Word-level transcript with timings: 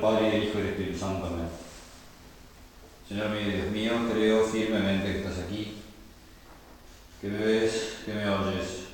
Padre, 0.00 0.38
y 0.38 0.48
Hijo 0.48 0.58
y 0.58 0.68
Espíritu 0.68 0.98
Santo. 0.98 1.26
Amén. 1.26 1.48
Señor 3.08 3.30
mío 3.30 3.56
Dios 3.56 3.70
mío, 3.72 3.92
creo 4.12 4.44
firmemente 4.44 5.12
que 5.12 5.18
estás 5.18 5.38
aquí, 5.44 5.78
que 7.20 7.28
me 7.28 7.38
ves, 7.38 7.98
que 8.04 8.14
me 8.14 8.28
oyes. 8.28 8.86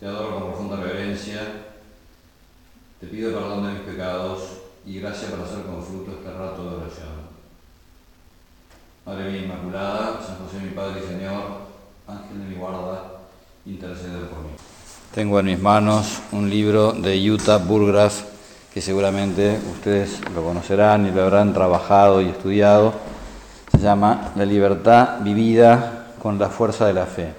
Te 0.00 0.06
adoro 0.06 0.34
con 0.34 0.48
profunda 0.50 0.76
reverencia. 0.76 1.40
Te 2.98 3.06
pido 3.08 3.32
perdón 3.32 3.66
de 3.66 3.72
mis 3.72 3.82
pecados 3.82 4.42
y 4.86 5.00
gracia 5.00 5.30
para 5.30 5.44
hacer 5.44 5.64
con 5.64 5.84
fruto 5.84 6.12
este 6.12 6.32
rato 6.32 6.62
de 6.62 6.76
oración. 6.76 7.28
Madre 9.04 9.30
mía 9.30 9.42
Inmaculada, 9.42 10.24
San 10.24 10.38
José 10.38 10.58
mi 10.64 10.70
Padre 10.70 11.00
y 11.04 11.08
Señor, 11.08 11.42
Ángel 12.06 12.38
de 12.38 12.44
mi 12.46 12.54
guarda, 12.54 13.20
intercede 13.66 14.26
por 14.26 14.38
mí. 14.40 14.50
Tengo 15.14 15.40
en 15.40 15.46
mis 15.46 15.58
manos 15.58 16.20
un 16.32 16.48
libro 16.48 16.92
de 16.92 17.30
Utah 17.30 17.58
Burgraff 17.58 18.37
que 18.72 18.82
seguramente 18.82 19.58
ustedes 19.72 20.20
lo 20.34 20.42
conocerán 20.44 21.06
y 21.06 21.10
lo 21.10 21.22
habrán 21.22 21.54
trabajado 21.54 22.20
y 22.20 22.28
estudiado. 22.28 22.92
Se 23.72 23.78
llama 23.78 24.32
La 24.36 24.44
libertad 24.44 25.20
vivida 25.20 26.08
con 26.20 26.38
la 26.38 26.48
fuerza 26.48 26.86
de 26.86 26.92
la 26.92 27.06
fe. 27.06 27.32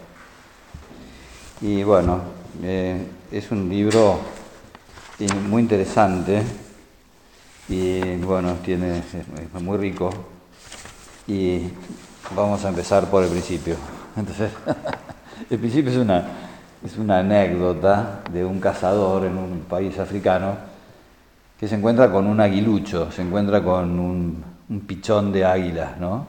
Y 1.61 1.83
bueno, 1.83 2.21
eh, 2.63 3.05
es 3.31 3.51
un 3.51 3.69
libro 3.69 4.19
muy 5.49 5.61
interesante 5.61 6.41
y 7.67 8.15
bueno, 8.17 8.55
tiene, 8.63 8.99
es 8.99 9.61
muy 9.61 9.77
rico. 9.77 10.09
Y 11.27 11.69
vamos 12.35 12.65
a 12.65 12.69
empezar 12.69 13.05
por 13.05 13.23
el 13.23 13.29
principio. 13.29 13.75
Entonces, 14.17 14.51
el 15.49 15.59
principio 15.59 15.91
es 15.91 15.97
una, 15.97 16.27
es 16.83 16.97
una 16.97 17.19
anécdota 17.19 18.21
de 18.31 18.43
un 18.43 18.59
cazador 18.59 19.25
en 19.25 19.37
un 19.37 19.59
país 19.69 19.99
africano 19.99 20.68
que 21.59 21.67
se 21.67 21.75
encuentra 21.75 22.09
con 22.09 22.25
un 22.25 22.39
aguilucho, 22.39 23.11
se 23.11 23.21
encuentra 23.21 23.61
con 23.61 23.99
un, 23.99 24.43
pichón 24.87 25.33
de 25.33 25.43
águila, 25.43 25.97
¿no? 25.99 26.27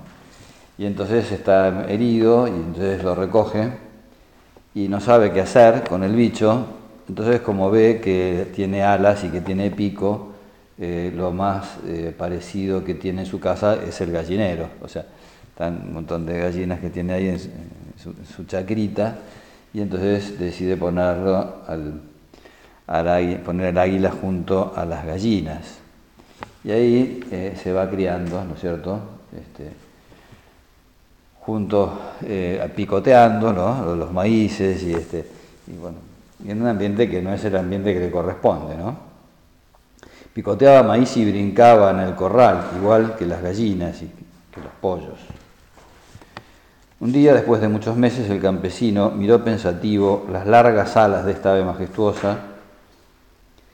Y 0.76 0.86
entonces 0.86 1.30
está 1.30 1.84
herido 1.88 2.48
y 2.48 2.50
entonces 2.50 3.04
lo 3.04 3.14
recoge 3.14 3.70
y 4.74 4.88
no 4.88 4.98
sabe 4.98 5.30
qué 5.30 5.42
hacer 5.42 5.84
con 5.86 6.02
el 6.02 6.16
bicho. 6.16 6.66
Entonces 7.06 7.40
como 7.42 7.70
ve 7.70 8.00
que 8.02 8.50
tiene 8.54 8.82
alas 8.82 9.22
y 9.24 9.28
que 9.28 9.40
tiene 9.40 9.70
pico, 9.70 10.32
eh, 10.78 11.12
lo 11.14 11.32
más 11.32 11.76
eh, 11.86 12.14
parecido 12.16 12.82
que 12.82 12.94
tiene 12.94 13.22
en 13.22 13.26
su 13.26 13.38
casa 13.38 13.76
es 13.76 14.00
el 14.00 14.10
gallinero. 14.10 14.68
O 14.80 14.88
sea, 14.88 15.04
están 15.50 15.82
un 15.86 15.92
montón 15.92 16.24
de 16.24 16.38
gallinas 16.38 16.80
que 16.80 16.88
tiene 16.88 17.12
ahí 17.12 17.28
en 17.28 17.38
su 17.38 18.44
chacrita 18.46 19.18
y 19.72 19.82
entonces 19.82 20.38
decide 20.38 20.76
ponerlo 20.76 21.62
al, 21.66 22.00
poner 23.44 23.66
el 23.68 23.78
águila 23.78 24.10
junto 24.10 24.72
a 24.74 24.84
las 24.84 25.06
gallinas. 25.06 25.78
Y 26.64 26.72
ahí 26.72 27.24
eh, 27.30 27.58
se 27.62 27.72
va 27.72 27.88
criando, 27.88 28.44
¿no 28.44 28.54
es 28.54 28.60
cierto? 28.60 28.98
Este, 29.32 29.70
junto, 31.40 31.98
eh, 32.22 32.68
picoteando 32.74 33.52
los 33.94 34.12
maíces 34.12 34.82
y, 34.82 34.92
este, 34.92 35.24
bueno, 35.80 35.98
en 36.44 36.60
un 36.60 36.68
ambiente 36.68 37.08
que 37.08 37.22
no 37.22 37.32
es 37.32 37.44
el 37.44 37.56
ambiente 37.56 37.94
que 37.94 38.00
le 38.00 38.10
corresponde. 38.10 38.76
¿no? 38.76 38.96
Picoteaba 40.34 40.82
maíz 40.82 41.16
y 41.16 41.30
brincaba 41.30 41.92
en 41.92 42.00
el 42.00 42.14
corral, 42.16 42.70
igual 42.76 43.14
que 43.16 43.24
las 43.24 43.40
gallinas 43.40 44.02
y 44.02 44.06
que 44.52 44.60
los 44.60 44.72
pollos. 44.80 45.18
Un 46.98 47.12
día, 47.12 47.32
después 47.32 47.60
de 47.62 47.68
muchos 47.68 47.96
meses, 47.96 48.28
el 48.28 48.42
campesino 48.42 49.10
miró 49.10 49.42
pensativo 49.42 50.26
las 50.30 50.46
largas 50.46 50.96
alas 50.96 51.24
de 51.24 51.32
esta 51.32 51.52
ave 51.52 51.64
majestuosa 51.64 52.49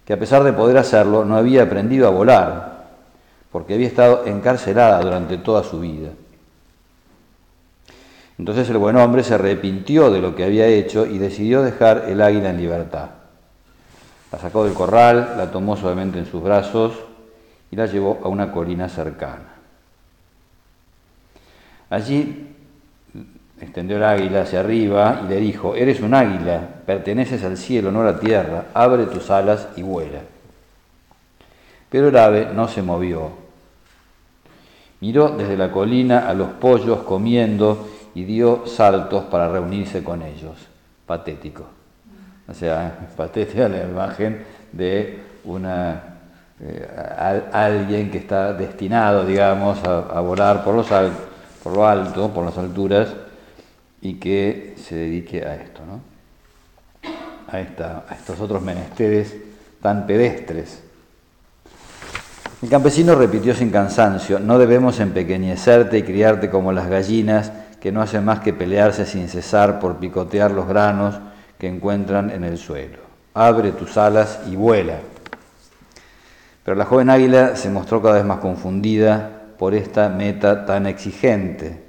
que 0.07 0.12
a 0.12 0.19
pesar 0.19 0.45
de 0.45 0.53
poder 0.53 0.79
hacerlo 0.79 1.25
no 1.25 1.37
había 1.37 1.65
aprendido 1.65 2.07
a 2.07 2.11
volar, 2.11 2.87
porque 3.51 3.75
había 3.75 3.89
estado 3.89 4.25
encarcelada 4.27 5.01
durante 5.01 5.37
toda 5.37 5.65
su 5.65 5.81
vida. 5.81 6.11
Entonces 8.39 8.71
el 8.71 8.78
buen 8.78 8.97
hombre 8.97 9.25
se 9.25 9.34
arrepintió 9.34 10.11
de 10.11 10.21
lo 10.21 10.37
que 10.37 10.45
había 10.45 10.66
hecho 10.66 11.06
y 11.06 11.19
decidió 11.19 11.62
dejar 11.62 12.05
el 12.06 12.22
águila 12.22 12.50
en 12.50 12.59
libertad. 12.59 13.09
La 14.31 14.39
sacó 14.39 14.65
del 14.65 14.75
corral, 14.75 15.34
la 15.37 15.50
tomó 15.50 15.77
suavemente 15.77 16.19
en 16.19 16.27
sus 16.27 16.43
brazos 16.43 16.93
y 17.71 17.77
la 17.77 17.87
llevó 17.87 18.21
a 18.22 18.28
una 18.28 18.53
colina 18.53 18.89
cercana. 18.89 19.55
Allí 21.91 22.46
Extendió 23.61 23.97
el 23.97 24.05
águila 24.05 24.43
hacia 24.43 24.61
arriba 24.61 25.22
y 25.25 25.28
le 25.28 25.37
dijo, 25.37 25.75
eres 25.75 26.00
un 26.00 26.12
águila, 26.12 26.61
perteneces 26.84 27.43
al 27.43 27.56
cielo, 27.56 27.91
no 27.91 28.03
a 28.03 28.12
la 28.12 28.21
tierra, 28.21 28.67
abre 28.75 29.06
tus 29.06 29.31
alas 29.31 29.69
y 29.77 29.83
vuela. 29.83 30.21
Pero 31.89 32.09
el 32.09 32.16
ave 32.16 32.49
no 32.55 32.69
se 32.69 32.83
movió. 32.83 33.31
Miró 35.00 35.31
desde 35.31 35.56
la 35.56 35.71
colina 35.71 36.28
a 36.28 36.34
los 36.34 36.49
pollos 36.49 37.00
comiendo 37.00 37.89
y 38.15 38.25
dio 38.25 38.66
saltos 38.66 39.25
para 39.25 39.49
reunirse 39.49 40.03
con 40.05 40.22
ellos. 40.22 40.56
Patético. 41.06 41.66
O 42.49 42.55
sea, 42.55 43.09
patética 43.16 43.69
la 43.69 43.84
imagen 43.84 44.45
de 44.72 45.19
una, 45.45 46.03
eh, 46.61 46.89
alguien 47.53 48.11
que 48.11 48.19
está 48.19 48.53
destinado, 48.53 49.25
digamos, 49.25 49.83
a, 49.84 50.21
volar 50.21 50.65
por, 50.65 50.75
los 50.75 50.87
por 51.62 51.75
lo 51.75 51.87
alto, 51.87 52.31
por 52.31 52.45
las 52.45 52.59
alturas, 52.59 53.09
y 54.01 54.15
que 54.15 54.75
se 54.77 54.95
dedique 54.95 55.45
a 55.45 55.57
esto, 55.57 55.81
¿no? 55.87 56.17
a, 57.49 57.61
esta, 57.61 58.05
a 58.09 58.15
estos 58.15 58.41
otros 58.41 58.62
menesteres 58.62 59.34
tan 59.81 60.07
pedestres. 60.07 60.83
El 62.62 62.69
campesino 62.69 63.15
repitió 63.15 63.55
sin 63.55 63.71
cansancio, 63.71 64.39
no 64.39 64.59
debemos 64.59 64.99
empequeñecerte 65.01 65.99
y 65.99 66.03
criarte 66.03 66.51
como 66.51 66.73
las 66.73 66.89
gallinas 66.89 67.53
que 67.81 67.93
no 67.93 68.01
hacen 68.01 68.25
más 68.25 68.41
que 68.41 68.53
pelearse 68.53 69.05
sin 69.05 69.29
cesar 69.29 69.79
por 69.79 69.99
picotear 69.99 70.51
los 70.51 70.67
granos 70.67 71.19
que 71.59 71.69
encuentran 71.69 72.31
en 72.31 72.45
el 72.45 72.59
suelo. 72.59 72.99
Abre 73.34 73.73
tus 73.73 73.97
alas 73.97 74.41
y 74.51 74.57
vuela. 74.57 74.99
Pero 76.65 76.77
la 76.77 76.87
joven 76.87 77.11
águila 77.11 77.55
se 77.55 77.71
mostró 77.71 78.03
cada 78.03 78.17
vez 78.17 78.25
más 78.25 78.39
confundida 78.39 79.43
por 79.59 79.75
esta 79.75 80.09
meta 80.09 80.65
tan 80.67 80.87
exigente 80.87 81.85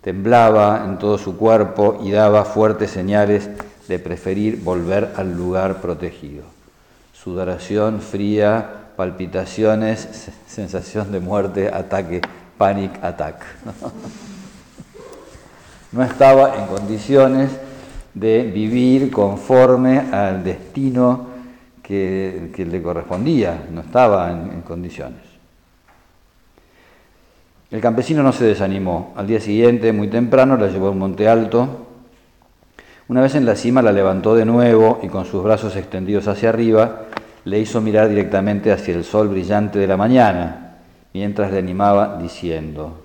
Temblaba 0.00 0.84
en 0.84 0.98
todo 0.98 1.18
su 1.18 1.36
cuerpo 1.36 2.00
y 2.02 2.12
daba 2.12 2.44
fuertes 2.44 2.90
señales 2.90 3.50
de 3.88 3.98
preferir 3.98 4.62
volver 4.62 5.12
al 5.16 5.36
lugar 5.36 5.80
protegido. 5.80 6.44
Sudoración 7.12 8.00
fría, 8.00 8.92
palpitaciones, 8.96 10.30
sensación 10.46 11.10
de 11.10 11.20
muerte, 11.20 11.70
ataque, 11.72 12.20
panic 12.56 13.02
attack. 13.02 13.44
No 15.90 16.02
estaba 16.04 16.54
en 16.58 16.66
condiciones 16.66 17.50
de 18.12 18.42
vivir 18.42 19.10
conforme 19.10 19.98
al 19.98 20.44
destino 20.44 21.28
que, 21.82 22.52
le 22.54 22.82
correspondía, 22.82 23.66
no 23.72 23.80
estaba 23.80 24.30
en 24.30 24.60
condiciones. 24.60 25.37
El 27.70 27.82
campesino 27.82 28.22
no 28.22 28.32
se 28.32 28.44
desanimó. 28.44 29.12
Al 29.14 29.26
día 29.26 29.40
siguiente, 29.40 29.92
muy 29.92 30.08
temprano, 30.08 30.56
la 30.56 30.68
llevó 30.68 30.86
a 30.88 30.90
un 30.90 30.98
monte 30.98 31.28
alto. 31.28 31.86
Una 33.08 33.20
vez 33.20 33.34
en 33.34 33.44
la 33.44 33.56
cima 33.56 33.82
la 33.82 33.92
levantó 33.92 34.34
de 34.34 34.46
nuevo 34.46 35.00
y 35.02 35.08
con 35.08 35.26
sus 35.26 35.44
brazos 35.44 35.76
extendidos 35.76 36.28
hacia 36.28 36.48
arriba 36.48 37.04
le 37.44 37.58
hizo 37.58 37.80
mirar 37.80 38.08
directamente 38.08 38.72
hacia 38.72 38.94
el 38.94 39.04
sol 39.04 39.28
brillante 39.28 39.78
de 39.78 39.86
la 39.86 39.96
mañana, 39.96 40.76
mientras 41.12 41.50
le 41.50 41.58
animaba 41.58 42.18
diciendo, 42.20 43.02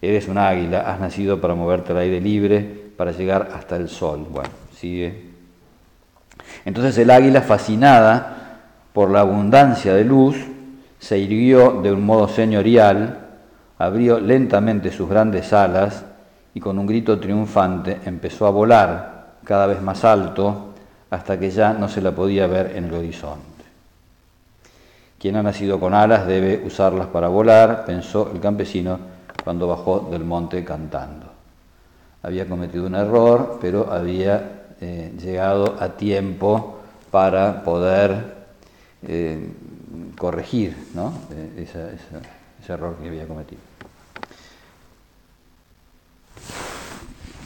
Eres 0.00 0.28
un 0.28 0.38
águila, 0.38 0.90
has 0.90 1.00
nacido 1.00 1.40
para 1.40 1.54
moverte 1.54 1.92
al 1.92 1.98
aire 1.98 2.20
libre, 2.20 2.60
para 2.96 3.12
llegar 3.12 3.50
hasta 3.54 3.76
el 3.76 3.88
sol. 3.88 4.26
Bueno, 4.30 4.50
sigue. 4.74 5.28
Entonces 6.64 6.96
el 6.98 7.10
águila, 7.10 7.42
fascinada 7.42 8.60
por 8.92 9.10
la 9.10 9.20
abundancia 9.20 9.94
de 9.94 10.04
luz, 10.04 10.36
se 10.98 11.18
irguió 11.18 11.80
de 11.82 11.92
un 11.92 12.04
modo 12.04 12.28
señorial, 12.28 13.27
abrió 13.78 14.18
lentamente 14.18 14.90
sus 14.90 15.08
grandes 15.08 15.52
alas 15.52 16.04
y 16.54 16.60
con 16.60 16.78
un 16.78 16.86
grito 16.86 17.18
triunfante 17.18 18.00
empezó 18.04 18.46
a 18.46 18.50
volar 18.50 19.36
cada 19.44 19.66
vez 19.66 19.80
más 19.80 20.04
alto 20.04 20.74
hasta 21.10 21.38
que 21.38 21.50
ya 21.50 21.72
no 21.72 21.88
se 21.88 22.02
la 22.02 22.12
podía 22.12 22.46
ver 22.46 22.76
en 22.76 22.84
el 22.84 22.94
horizonte. 22.94 23.46
Quien 25.18 25.36
ha 25.36 25.42
nacido 25.42 25.80
con 25.80 25.94
alas 25.94 26.26
debe 26.26 26.62
usarlas 26.64 27.06
para 27.06 27.28
volar, 27.28 27.84
pensó 27.84 28.30
el 28.32 28.40
campesino 28.40 28.98
cuando 29.42 29.66
bajó 29.66 30.08
del 30.10 30.24
monte 30.24 30.64
cantando. 30.64 31.26
Había 32.22 32.46
cometido 32.46 32.86
un 32.86 32.94
error, 32.94 33.58
pero 33.60 33.92
había 33.92 34.74
eh, 34.80 35.12
llegado 35.18 35.76
a 35.80 35.88
tiempo 35.90 36.78
para 37.10 37.62
poder 37.62 38.36
eh, 39.02 39.52
corregir 40.18 40.76
eh, 41.32 41.66
ese 41.66 42.72
error 42.72 42.96
que 43.00 43.08
había 43.08 43.26
cometido. 43.26 43.67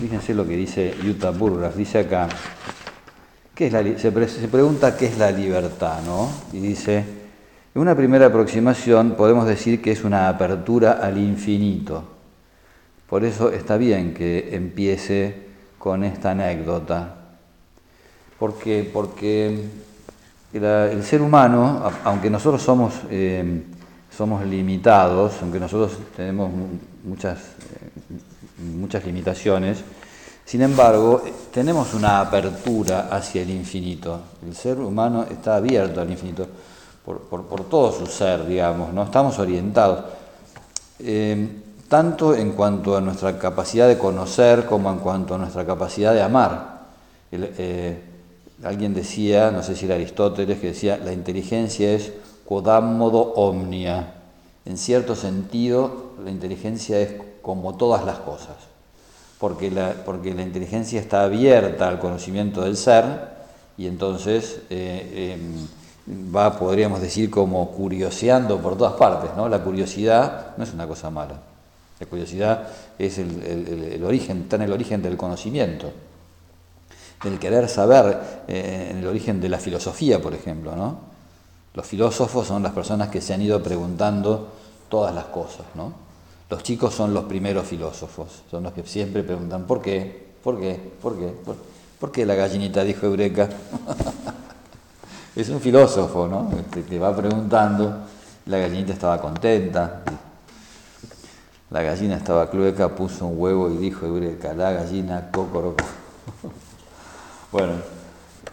Fíjense 0.03 0.35
lo 0.35 0.45
que 0.45 0.57
dice 0.57 0.97
Utah 1.09 1.31
Burgras, 1.31 1.77
dice 1.77 2.01
acá, 2.01 2.29
¿qué 3.55 3.69
es 3.69 3.73
la, 3.73 3.85
se, 3.97 4.11
pregunta 4.11 4.97
qué 4.97 5.07
es 5.07 5.17
la 5.17 5.31
libertad, 5.31 6.03
¿no? 6.05 6.29
Y 6.53 6.59
dice, 6.59 7.05
En 7.73 7.83
una 7.83 7.95
primera 7.95 8.27
aproximación 8.27 9.13
podemos 9.13 9.47
decir 9.47 9.81
que 9.81 9.93
es 9.93 10.03
una 10.03 10.29
apertura 10.29 10.99
al 11.01 11.19
infinito. 11.19 12.03
Por 13.09 13.23
eso 13.23 13.53
está 13.53 13.77
bien 13.77 14.13
que 14.13 14.57
empiece 14.57 15.37
con 15.79 16.03
esta 16.03 16.33
anécdota. 16.33 17.15
Porque, 18.41 18.91
porque 18.93 19.67
el 20.53 21.05
ser 21.05 21.23
humano, 21.23 21.93
aunque 22.03 22.29
nosotros 22.29 22.61
somos, 22.61 23.03
eh, 23.09 23.63
somos 24.11 24.45
limitados, 24.45 25.35
aunque 25.43 25.61
nosotros 25.61 25.97
tenemos 26.17 26.51
muchas, 27.05 27.39
eh, 27.39 27.92
muchas 28.63 29.05
limitaciones, 29.05 29.79
sin 30.45 30.63
embargo, 30.63 31.23
tenemos 31.53 31.95
una 31.95 32.21
apertura 32.21 33.09
hacia 33.11 33.43
el 33.43 33.51
infinito. 33.51 34.21
El 34.45 34.55
ser 34.55 34.79
humano 34.79 35.25
está 35.31 35.57
abierto 35.57 36.01
al 36.01 36.11
infinito 36.11 36.47
por, 37.05 37.65
todo 37.65 37.93
su 37.93 38.07
ser, 38.07 38.47
digamos, 38.47 38.93
¿no? 38.93 39.05
Estamos 39.05 39.39
orientados, 39.39 40.05
eh, 40.99 41.49
tanto 41.89 42.35
en 42.35 42.53
cuanto 42.53 42.97
a 42.97 43.01
nuestra 43.01 43.39
capacidad 43.39 43.89
de 43.89 43.99
conocer 43.99 44.67
como 44.67 44.91
en 44.91 44.99
cuanto 44.99 45.35
a 45.35 45.39
nuestra 45.39 45.65
capacidad 45.65 46.13
de 46.13 46.23
amar. 46.23 46.83
Eh, 47.31 48.03
alguien 48.63 48.95
decía, 48.95 49.51
no 49.51 49.63
sé 49.63 49.75
si 49.75 49.87
era 49.87 49.95
Aristóteles, 49.95 50.59
que 50.59 50.69
decía, 50.69 50.99
la 50.99 51.13
inteligencia 51.13 51.93
es 51.93 52.13
modo 52.61 53.33
omnia. 53.35 54.15
En 54.65 54.77
cierto 54.77 55.17
sentido, 55.17 56.13
la 56.23 56.31
inteligencia 56.31 57.01
es 57.01 57.15
como 57.43 57.77
todas 57.77 58.05
las 58.05 58.19
cosas, 58.19 58.57
porque 59.39 59.71
la, 59.71 59.93
porque 60.05 60.33
la 60.33 60.43
inteligencia 60.43 61.01
está 61.01 61.25
abierta 61.25 61.89
al 61.89 61.99
conocimiento 61.99 62.63
del 62.63 62.77
ser 62.77 63.05
y 63.77 63.87
entonces... 63.87 64.61
Eh, 64.71 65.35
em, 65.35 65.83
va, 66.09 66.59
podríamos 66.59 67.01
decir, 67.01 67.31
como 67.31 67.71
curioseando 67.71 68.59
por 68.59 68.77
todas 68.77 68.95
partes. 68.95 69.31
¿no? 69.37 69.49
La 69.49 69.61
curiosidad 69.61 70.57
no 70.57 70.65
es 70.65 70.73
una 70.73 70.87
cosa 70.87 71.11
mala. 71.11 71.41
La 72.01 72.07
curiosidad 72.07 72.69
es 72.99 73.19
el, 73.19 74.03
origen, 74.05 74.43
está 74.43 74.57
en 74.57 74.63
el 74.63 74.73
origen 74.73 75.03
del 75.03 75.17
conocimiento, 75.17 75.93
del 77.23 77.39
querer 77.39 77.69
saber, 77.69 78.45
eh, 78.49 78.89
en 78.91 78.99
el 78.99 79.07
origen 79.07 79.41
de 79.41 79.49
la 79.49 79.59
filosofía, 79.59 80.21
por 80.21 80.35
ejemplo. 80.35 80.75
¿no? 80.75 80.99
Los 81.75 81.87
filósofos 81.87 82.49
son 82.49 82.63
las 82.63 82.73
personas 82.73 83.09
que 83.09 83.21
se 83.21 83.35
han 83.35 83.43
ido 83.43 83.63
preguntando 83.63 84.49
todas 84.89 85.15
las 85.15 85.27
cosas. 85.27 85.67
¿no? 85.77 85.93
Los 86.53 86.63
chicos 86.63 86.93
son 86.93 87.15
los 87.15 87.25
primeros 87.25 87.67
filósofos, 87.67 88.43
son 88.51 88.65
los 88.65 88.75
que 88.75 88.83
siempre 88.83 89.23
preguntan 89.23 89.65
¿por 89.65 89.81
qué? 89.81 90.35
¿Por 90.45 90.61
qué? 90.61 90.79
¿Por 91.01 91.19
qué? 91.19 91.29
¿Por, 91.29 91.57
¿por 91.99 92.13
qué 92.13 92.27
la 92.27 92.35
gallinita 92.35 92.85
dijo 92.85 93.07
Eureka? 93.07 93.49
es 95.35 95.49
un 95.49 95.61
filósofo, 95.61 96.29
¿no? 96.29 96.51
Este, 96.61 96.83
que 96.83 96.99
va 96.99 97.17
preguntando, 97.17 98.01
la 98.45 98.59
gallinita 98.59 98.93
estaba 98.93 99.19
contenta, 99.19 100.03
la 101.71 101.83
gallina 101.83 102.17
estaba 102.17 102.51
clueca, 102.51 102.95
puso 102.95 103.29
un 103.29 103.41
huevo 103.41 103.71
y 103.71 103.79
dijo, 103.79 104.05
Eureka, 104.05 104.53
la 104.53 104.73
gallina, 104.73 105.31
cocoroco. 105.33 105.83
bueno, 107.51 107.73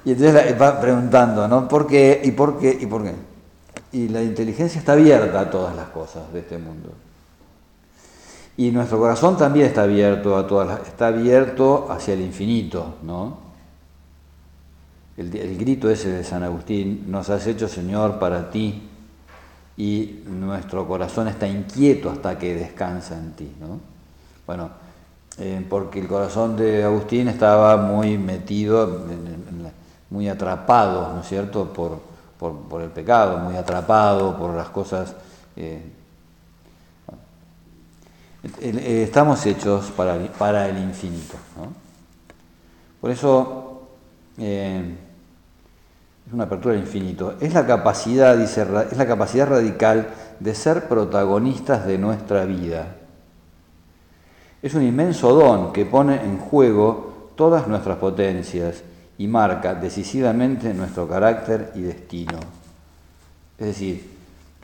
y 0.06 0.14
entonces 0.14 0.56
va 0.58 0.80
preguntando, 0.80 1.50
¿no? 1.50 1.68
¿Por 1.68 1.86
qué? 1.86 2.22
¿Y 2.24 2.32
por 2.32 2.60
qué? 2.60 2.78
¿Y 2.80 2.86
por 2.86 3.04
qué? 3.04 3.14
Y 3.92 4.08
la 4.08 4.24
inteligencia 4.24 4.80
está 4.80 4.94
abierta 4.94 5.42
a 5.42 5.50
todas 5.52 5.76
las 5.76 5.90
cosas 5.90 6.32
de 6.32 6.40
este 6.40 6.58
mundo. 6.58 6.94
Y 8.58 8.72
nuestro 8.72 9.00
corazón 9.00 9.38
también 9.38 9.68
está 9.68 9.84
abierto 9.84 10.36
a 10.36 10.46
todas 10.46 10.68
las, 10.68 10.88
está 10.88 11.08
abierto 11.08 11.88
hacia 11.90 12.14
el 12.14 12.22
infinito, 12.22 12.96
¿no? 13.04 13.50
el, 15.20 15.58
grito 15.58 15.90
ese 15.90 16.10
de 16.10 16.24
San 16.24 16.44
Agustín, 16.44 17.06
nos 17.08 17.30
has 17.30 17.46
hecho 17.46 17.68
Señor 17.68 18.20
para 18.20 18.50
ti 18.50 18.82
y 19.76 20.24
nuestro 20.28 20.88
corazón 20.88 21.28
está 21.28 21.48
inquieto 21.48 22.10
hasta 22.10 22.38
que 22.38 22.56
descansa 22.56 23.18
en 23.18 23.34
ti. 23.34 23.52
¿no? 23.60 23.80
Bueno, 24.48 24.70
eh, 25.38 25.66
porque 25.70 26.00
el 26.00 26.08
corazón 26.08 26.56
de 26.56 26.84
Agustín 26.84 27.28
estaba 27.28 27.76
muy 27.78 28.18
metido, 28.18 29.06
muy 30.10 30.30
atrapado, 30.30 31.14
¿no 31.14 31.22
es 31.22 31.28
cierto?, 31.28 31.72
por, 31.74 32.00
por, 32.40 32.82
el 32.82 32.90
pecado, 32.90 33.38
muy 33.40 33.58
atrapado 33.58 34.38
por 34.38 34.56
las 34.56 34.70
cosas. 34.70 35.14
Eh, 35.58 35.82
estamos 38.44 39.46
hechos 39.46 39.92
para, 39.92 40.18
para 40.38 40.68
el 40.70 40.78
infinito. 40.78 41.36
Por 43.02 43.12
eso, 43.12 43.90
es 44.38 44.84
una 46.34 46.44
apertura 46.44 46.76
al 46.76 46.82
infinito, 46.82 47.36
es 47.40 47.54
la 47.54 47.66
capacidad, 47.66 48.38
dice, 48.38 48.66
es 48.92 48.98
la 48.98 49.08
capacidad 49.08 49.48
radical 49.48 50.10
de 50.40 50.56
ser 50.56 50.88
protagonistas 50.88 51.86
de 51.86 51.98
nuestra 51.98 52.46
vida. 52.46 52.96
Es 54.62 54.74
un 54.74 54.84
inmenso 54.84 55.34
don 55.34 55.72
que 55.72 55.86
pone 55.86 56.22
en 56.24 56.38
juego 56.38 57.32
todas 57.36 57.68
nuestras 57.68 57.98
potencias 57.98 58.84
y 59.18 59.28
marca 59.28 59.74
decisivamente 59.74 60.74
nuestro 60.74 61.08
carácter 61.08 61.72
y 61.76 61.82
destino. 61.82 62.40
Es 63.58 63.68
decir, 63.68 64.10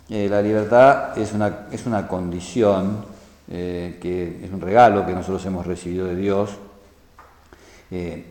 eh, 0.10 0.27
la 0.30 0.42
libertad 0.42 1.18
es 1.18 1.33
una, 1.33 1.68
es 1.72 1.86
una 1.86 2.07
condición, 2.07 3.14
eh, 3.47 4.00
que 4.01 4.44
es 4.44 4.51
un 4.51 4.59
regalo 4.59 5.06
que 5.06 5.13
nosotros 5.13 5.45
hemos 5.45 5.68
recibido 5.68 6.07
de 6.07 6.15
Dios. 6.15 6.50
Eh, 7.92 8.25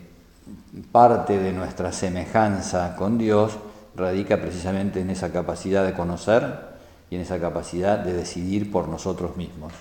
parte 0.91 1.39
de 1.39 1.53
nuestra 1.53 1.91
semejanza 1.91 2.95
con 2.97 3.17
Dios 3.17 3.57
radica 3.95 4.41
precisamente 4.41 4.99
en 4.99 5.09
esa 5.09 5.31
capacidad 5.31 5.85
de 5.85 5.93
conocer 5.93 6.75
y 7.09 7.15
en 7.15 7.21
esa 7.21 7.39
capacidad 7.39 7.99
de 7.99 8.13
decidir 8.13 8.69
por 8.69 8.89
nosotros 8.89 9.37
mismos. 9.37 9.71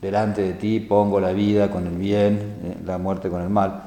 Delante 0.00 0.42
de 0.42 0.52
ti 0.52 0.78
pongo 0.78 1.18
la 1.18 1.32
vida 1.32 1.70
con 1.70 1.86
el 1.86 1.96
bien, 1.96 2.58
eh, 2.62 2.76
la 2.84 2.98
muerte 2.98 3.28
con 3.28 3.42
el 3.42 3.50
mal, 3.50 3.82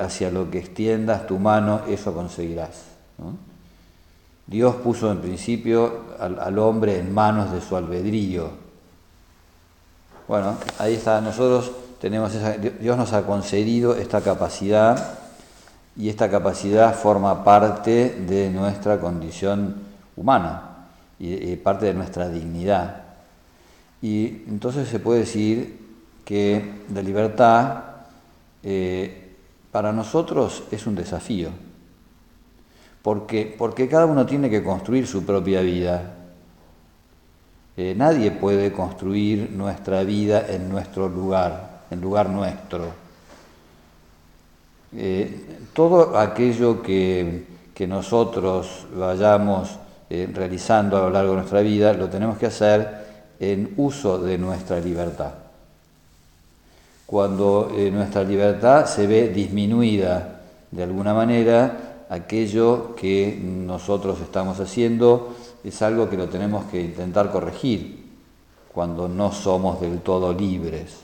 hacia 0.00 0.30
lo 0.30 0.50
que 0.50 0.60
extiendas 0.60 1.26
tu 1.26 1.38
mano, 1.38 1.82
eso 1.86 2.14
conseguirás. 2.14 2.84
Dios 4.46 4.76
puso 4.76 5.12
en 5.12 5.18
principio 5.18 6.04
al, 6.18 6.40
al 6.40 6.58
hombre 6.58 6.98
en 6.98 7.12
manos 7.12 7.52
de 7.52 7.60
su 7.60 7.76
albedrío. 7.76 8.67
Bueno, 10.28 10.58
ahí 10.78 10.92
está, 10.92 11.22
nosotros 11.22 11.72
tenemos 12.02 12.32
Dios 12.80 12.98
nos 12.98 13.14
ha 13.14 13.24
concedido 13.24 13.96
esta 13.96 14.20
capacidad 14.20 15.18
y 15.96 16.10
esta 16.10 16.30
capacidad 16.30 16.94
forma 16.94 17.42
parte 17.42 18.10
de 18.28 18.50
nuestra 18.50 19.00
condición 19.00 19.74
humana 20.16 20.86
y, 21.18 21.56
parte 21.56 21.86
de 21.86 21.94
nuestra 21.94 22.28
dignidad. 22.28 23.04
Y 24.02 24.42
entonces 24.48 24.86
se 24.90 25.00
puede 25.00 25.20
decir 25.20 25.78
que 26.26 26.82
la 26.92 27.00
libertad 27.00 27.84
eh, 28.62 29.34
para 29.72 29.92
nosotros 29.94 30.64
es 30.70 30.86
un 30.86 30.94
desafío, 30.94 31.48
porque, 33.00 33.54
porque 33.56 33.88
cada 33.88 34.04
uno 34.04 34.26
tiene 34.26 34.50
que 34.50 34.62
construir 34.62 35.06
su 35.06 35.24
propia 35.24 35.62
vida. 35.62 36.17
Nadie 37.96 38.32
puede 38.32 38.72
construir 38.72 39.50
nuestra 39.52 40.02
vida 40.02 40.44
en 40.48 40.68
nuestro 40.68 41.08
lugar 41.08 41.78
en 41.90 42.00
lugar 42.00 42.28
nuestro. 42.28 42.86
Eh, 44.96 45.60
todo 45.72 46.18
aquello 46.18 46.82
que, 46.82 47.58
nosotros 47.86 48.88
vayamos 48.92 49.78
eh, 50.10 50.28
realizando 50.34 50.96
a 50.96 51.02
lo 51.02 51.10
largo 51.10 51.30
de 51.30 51.36
nuestra 51.36 51.60
vida 51.60 51.92
lo 51.92 52.08
tenemos 52.08 52.36
que 52.36 52.46
hacer 52.46 53.06
en 53.38 53.72
uso 53.76 54.18
de 54.18 54.36
nuestra 54.36 54.80
libertad. 54.80 55.30
Cuando 57.06 57.72
eh, 57.76 57.88
nuestra 57.92 58.24
libertad 58.24 58.84
se 58.86 59.06
ve 59.06 59.28
disminuida 59.28 60.40
de 60.72 60.82
alguna 60.82 61.14
manera, 61.14 62.06
aquello 62.10 62.96
que 62.96 63.40
nosotros 63.40 64.20
estamos 64.22 64.58
haciendo 64.58 65.36
es 65.68 65.82
algo 65.82 66.08
que 66.08 66.16
lo 66.16 66.28
tenemos 66.28 66.64
que 66.66 66.80
intentar 66.80 67.30
corregir 67.30 68.06
cuando 68.72 69.08
no 69.08 69.32
somos 69.32 69.80
del 69.80 70.00
todo 70.00 70.32
libres. 70.32 71.00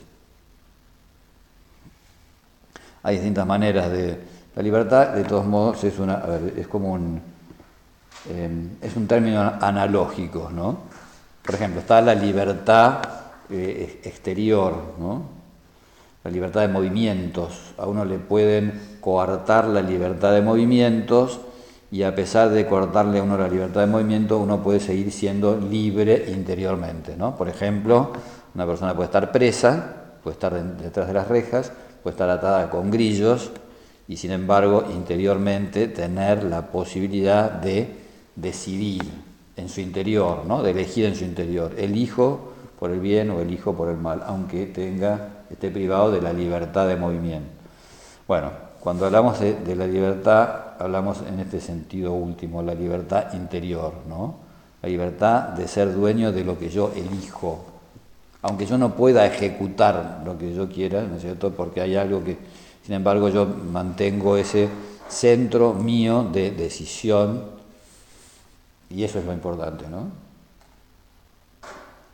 Hay 3.03 3.17
distintas 3.17 3.47
maneras 3.47 3.91
de... 3.91 4.35
La 4.57 4.63
libertad, 4.63 5.09
de 5.09 5.25
todos 5.25 5.45
modos, 5.45 5.83
es, 5.85 5.99
una, 5.99 6.23
es 6.57 6.69
como 6.69 6.93
un... 6.93 7.21
Em, 8.31 8.71
es 8.81 8.97
un 8.97 9.07
término 9.07 9.41
analógico, 9.61 10.49
¿no? 10.51 10.79
Por 11.45 11.55
ejemplo, 11.57 11.81
está 11.81 12.01
la 12.01 12.15
libertad 12.15 13.03
eh, 13.51 14.01
exterior. 14.05 14.75
La 16.23 16.31
libertad 16.31 16.63
de 16.63 16.69
movimientos. 16.69 17.75
A 17.77 17.87
uno 17.87 18.05
le 18.05 18.19
pueden 18.19 18.97
coartar 19.01 19.67
la 19.67 19.83
libertad 19.83 20.33
de 20.33 20.41
movimientos 20.41 21.41
y 21.91 22.03
a 22.03 22.15
pesar 22.15 22.51
de 22.51 22.67
cortarle 22.67 23.21
uno 23.21 23.39
la 23.39 23.49
libertad 23.49 23.83
de 23.83 23.87
movimiento, 23.87 24.39
uno 24.39 24.63
puede 24.63 24.81
seguir 24.81 25.13
siendo 25.13 25.57
libre 25.57 26.27
interiormente, 26.29 27.17
¿no? 27.17 27.37
Por 27.37 27.49
ejemplo, 27.49 28.13
una 28.55 28.67
persona 28.67 28.95
puede 28.95 29.07
estar 29.07 29.31
presa, 29.33 29.95
puede 30.23 30.35
estar 30.35 30.63
detrás 30.77 31.07
de 31.07 31.15
las 31.15 31.29
rejas, 31.29 31.73
puede 32.03 32.15
estar 32.15 32.31
atada 32.31 32.71
con 32.71 32.91
grillos 32.91 33.51
y 34.09 34.17
sin 34.17 34.33
embargo 34.33 34.85
interiormente 34.93 35.89
tener 35.89 36.45
la 36.45 36.67
posibilidad 36.67 37.51
de 37.51 37.97
decidir 38.37 39.03
en 39.57 39.69
su 39.69 39.81
interior, 39.81 40.45
¿no? 40.47 40.63
de 40.63 40.73
elegir 40.73 41.05
en 41.05 41.15
su 41.15 41.25
interior. 41.25 41.73
Elijo 41.77 42.53
por 42.79 42.91
el 42.91 43.01
bien 43.01 43.31
o 43.31 43.41
elijo 43.41 43.75
por 43.75 43.89
el 43.89 43.97
mal, 43.97 44.23
aunque 44.27 44.67
tenga, 44.67 45.29
esté 45.51 45.71
privado 45.71 46.11
de 46.11 46.21
la 46.21 46.33
libertad 46.33 46.89
de 46.89 46.97
movimiento. 46.97 47.49
Bueno, 48.27 48.51
cuando 48.81 49.07
hablamos 49.07 49.41
de, 49.41 49.77
la 49.77 49.87
hablamos 50.79 51.23
en 51.29 51.41
este 51.41 51.61
sentido 51.61 52.13
último, 52.13 52.63
la 52.63 52.75
libertad 52.75 53.33
interior, 53.35 53.93
¿no? 54.09 54.37
La 54.83 54.89
libertad 54.89 55.49
de 55.51 55.67
ser 55.69 55.95
dueño 55.95 56.33
de 56.33 56.45
lo 56.45 56.59
que 56.59 56.69
yo 56.69 56.93
elijo, 56.95 57.65
aunque 58.43 58.67
yo 58.67 58.77
no 58.77 58.95
pueda 58.95 59.25
ejecutar 59.27 60.23
lo 60.25 60.37
que 60.37 60.55
yo 60.55 60.69
quiera, 60.69 61.03
¿no 61.03 61.17
es 61.17 61.23
cierto? 61.23 61.51
Porque 61.51 61.81
hay 61.81 61.97
algo 61.97 62.23
que, 62.23 62.37
sin 62.85 62.95
embargo, 62.95 63.29
yo 63.29 63.47
mantengo 63.47 64.37
ese 64.37 64.69
centro 65.09 65.73
mío 65.73 66.29
de 66.31 66.51
decisión 66.51 67.43
y 68.91 69.05
eso 69.05 69.19
es 69.19 69.25
lo 69.25 69.33
importante, 69.33 69.87
¿no? 69.89 70.09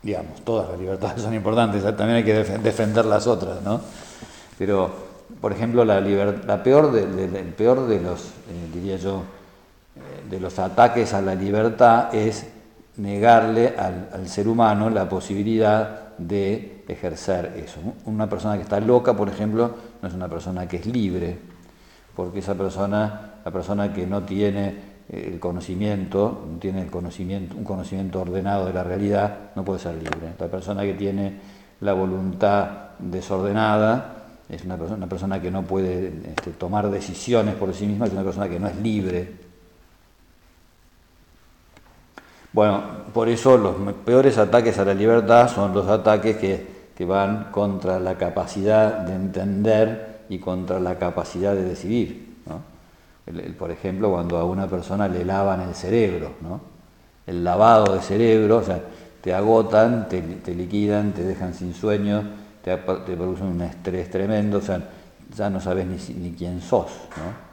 Digamos, 0.01 0.41
todas 0.41 0.69
las 0.69 0.79
libertades 0.79 1.21
son 1.21 1.33
importantes, 1.33 1.83
también 1.83 2.17
hay 2.17 2.23
que 2.23 2.33
defender 2.33 3.05
las 3.05 3.27
otras, 3.27 3.61
¿no? 3.61 3.81
Pero, 4.57 5.10
por 5.39 5.51
ejemplo, 5.51 5.85
la, 5.85 6.01
la 6.01 6.63
peor 6.63 6.91
de, 6.91 7.03
el 7.25 7.53
peor 7.53 7.87
de 7.87 8.01
los, 8.01 8.25
eh, 8.25 8.69
diría 8.73 8.97
yo, 8.97 9.23
eh, 9.95 10.29
de 10.29 10.39
los 10.39 10.57
ataques 10.59 11.13
a 11.13 11.21
la 11.21 11.35
libertad 11.35 12.13
es 12.13 12.47
negarle 12.97 13.75
al, 13.77 14.27
ser 14.27 14.47
humano 14.47 14.89
la 14.89 15.07
posibilidad 15.07 16.15
de 16.17 16.83
ejercer 16.87 17.53
eso. 17.57 17.79
Una 18.05 18.29
persona 18.29 18.55
que 18.55 18.63
está 18.63 18.79
loca, 18.79 19.15
por 19.15 19.29
ejemplo, 19.29 19.71
no 20.01 20.07
es 20.07 20.13
una 20.13 20.27
persona 20.27 20.67
que 20.67 20.77
es 20.77 20.85
libre, 20.85 21.37
porque 22.15 22.39
esa 22.39 22.55
persona, 22.55 23.35
la 23.43 23.51
persona 23.51 23.93
que 23.93 24.05
no 24.05 24.23
tiene 24.23 24.91
el 25.09 25.39
conocimiento, 25.39 26.45
no 26.49 26.57
tiene 26.57 26.81
el 26.81 26.91
conocimiento, 26.91 27.55
un 27.55 27.63
conocimiento 27.63 28.21
ordenado 28.21 28.65
de 28.65 28.73
la 28.73 28.83
realidad, 28.83 29.51
no 29.55 29.65
puede 29.65 29.79
ser 29.79 29.95
libre. 29.95 30.33
La 30.39 30.47
persona 30.47 30.83
que 30.83 30.93
tiene 30.93 31.39
la 31.81 31.93
voluntad 31.93 32.91
desordenada 32.99 34.20
es 34.51 34.63
una 34.63 34.77
persona, 34.77 34.97
una 34.97 35.07
persona 35.07 35.41
que 35.41 35.49
no 35.49 35.63
puede 35.63 36.07
este, 36.07 36.51
tomar 36.51 36.91
decisiones 36.91 37.55
por 37.55 37.73
sí 37.73 37.87
misma, 37.87 38.05
es 38.05 38.11
una 38.11 38.23
persona 38.23 38.47
que 38.47 38.59
no 38.59 38.67
es 38.67 38.75
libre. 38.77 39.31
Bueno, 42.53 42.83
por 43.13 43.29
eso 43.29 43.57
los 43.57 43.75
peores 44.05 44.37
ataques 44.37 44.77
a 44.77 44.85
la 44.85 44.93
libertad 44.93 45.49
son 45.49 45.73
los 45.73 45.87
ataques 45.87 46.37
que, 46.37 46.67
que 46.95 47.05
van 47.05 47.45
contra 47.51 47.99
la 47.99 48.17
capacidad 48.17 48.99
de 48.99 49.15
entender 49.15 50.25
y 50.29 50.37
contra 50.37 50.79
la 50.79 50.99
capacidad 50.99 51.55
de 51.55 51.63
decidir 51.63 52.31
por 53.57 53.71
ejemplo, 53.71 54.11
cuando 54.11 54.37
a 54.37 54.43
una 54.43 54.67
persona 54.67 55.07
le 55.07 55.23
lavan 55.23 55.61
el 55.61 55.75
cerebro, 55.75 56.31
¿no? 56.41 56.61
el 57.27 57.43
lavado 57.43 57.93
de 57.93 58.01
cerebro, 58.01 58.57
o 58.57 58.63
sea, 58.63 58.81
te 59.21 59.33
agotan, 59.33 60.09
te, 60.09 60.55
liquidan, 60.55 61.13
te 61.13 61.23
dejan 61.23 61.53
sin 61.53 61.73
sueño, 61.73 62.23
te, 62.63 62.77
producen 62.77 63.47
un 63.47 63.61
estrés 63.61 64.09
tremendo, 64.09 64.59
o 64.59 64.61
sea, 64.61 64.81
ya 65.35 65.49
no 65.49 65.59
sabes 65.59 65.85
ni, 65.85 66.13
ni 66.15 66.31
quién 66.31 66.61
sos. 66.61 66.91
¿no? 67.17 67.51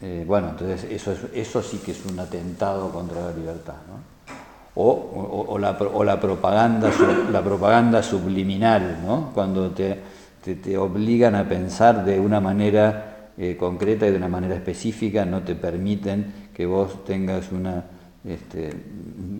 Eh, 0.00 0.24
bueno, 0.26 0.50
entonces 0.50 0.84
eso, 0.90 1.14
eso 1.34 1.62
sí 1.62 1.78
que 1.78 1.92
es 1.92 2.04
un 2.06 2.18
atentado 2.18 2.90
contra 2.90 3.20
la 3.20 3.32
libertad. 3.32 3.74
¿no? 3.88 4.18
O, 4.80 5.58
la, 5.58 5.72
la, 6.04 6.20
propaganda, 6.20 6.90
la 7.32 7.42
propaganda 7.42 8.00
subliminal, 8.00 8.98
¿no? 9.04 9.32
cuando 9.34 9.70
te, 9.70 9.98
te 10.42 10.78
obligan 10.78 11.34
a 11.34 11.48
pensar 11.48 12.04
de 12.04 12.20
una 12.20 12.40
manera 12.40 13.30
eh, 13.36 13.56
concreta 13.58 14.06
y 14.06 14.12
de 14.12 14.16
una 14.16 14.28
manera 14.28 14.54
específica, 14.54 15.24
no 15.24 15.42
te 15.42 15.56
permiten 15.56 16.48
que 16.54 16.64
vos 16.64 17.04
tengas 17.04 17.50
una, 17.50 17.84
este, 18.24 18.70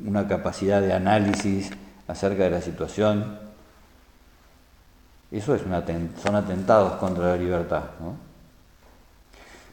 una 0.04 0.26
capacidad 0.26 0.80
de 0.80 0.92
análisis 0.92 1.70
acerca 2.08 2.44
de 2.44 2.50
la 2.50 2.60
situación. 2.60 3.38
Eso 5.30 5.54
es 5.54 5.62
son 5.62 6.34
atentados 6.34 6.94
contra 6.94 7.28
la 7.28 7.36
libertad. 7.36 7.84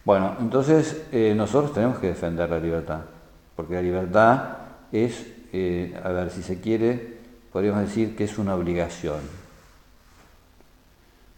Bueno, 0.03 0.35
entonces 0.39 1.07
eh, 1.11 1.33
nosotros 1.35 1.73
tenemos 1.73 1.97
que 1.97 2.07
defender 2.07 2.49
la 2.49 2.59
libertad, 2.59 2.99
porque 3.55 3.73
la 3.73 3.81
libertad 3.81 4.43
es, 4.91 5.25
eh, 5.51 5.99
a 6.03 6.09
ver, 6.09 6.29
si 6.29 6.43
se 6.43 6.61
quiere, 6.61 7.17
podríamos 7.51 7.81
decir 7.81 8.15
que 8.15 8.25
es 8.25 8.37
una 8.37 8.53
obligación 8.53 9.45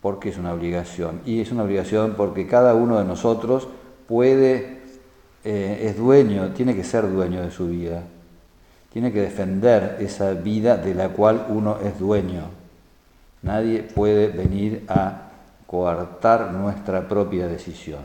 porque 0.02 0.30
es 0.30 0.38
una 0.38 0.54
obligación. 0.54 1.22
Y 1.26 1.42
es 1.42 1.52
una 1.52 1.64
obligación 1.64 2.14
porque 2.16 2.48
cada 2.48 2.76
uno 2.76 2.98
de 2.98 3.06
nosotros 3.06 3.68
puede, 4.08 4.80
eh, 5.44 5.80
es 5.82 5.98
dueño, 5.98 6.52
tiene 6.54 6.76
que 6.76 6.84
ser 6.84 7.12
dueño 7.12 7.42
de 7.42 7.52
su 7.52 7.68
vida. 7.68 8.04
Tiene 8.98 9.14
que 9.14 9.22
defender 9.22 9.98
esa 10.00 10.32
vida 10.32 10.76
de 10.76 10.96
la 10.96 11.10
cual 11.10 11.46
uno 11.50 11.78
es 11.84 12.00
dueño. 12.00 12.46
Nadie 13.44 13.84
puede 13.84 14.30
venir 14.30 14.86
a 14.88 15.22
coartar 15.68 16.52
nuestra 16.52 17.08
propia 17.08 17.48
decisión. 17.48 18.02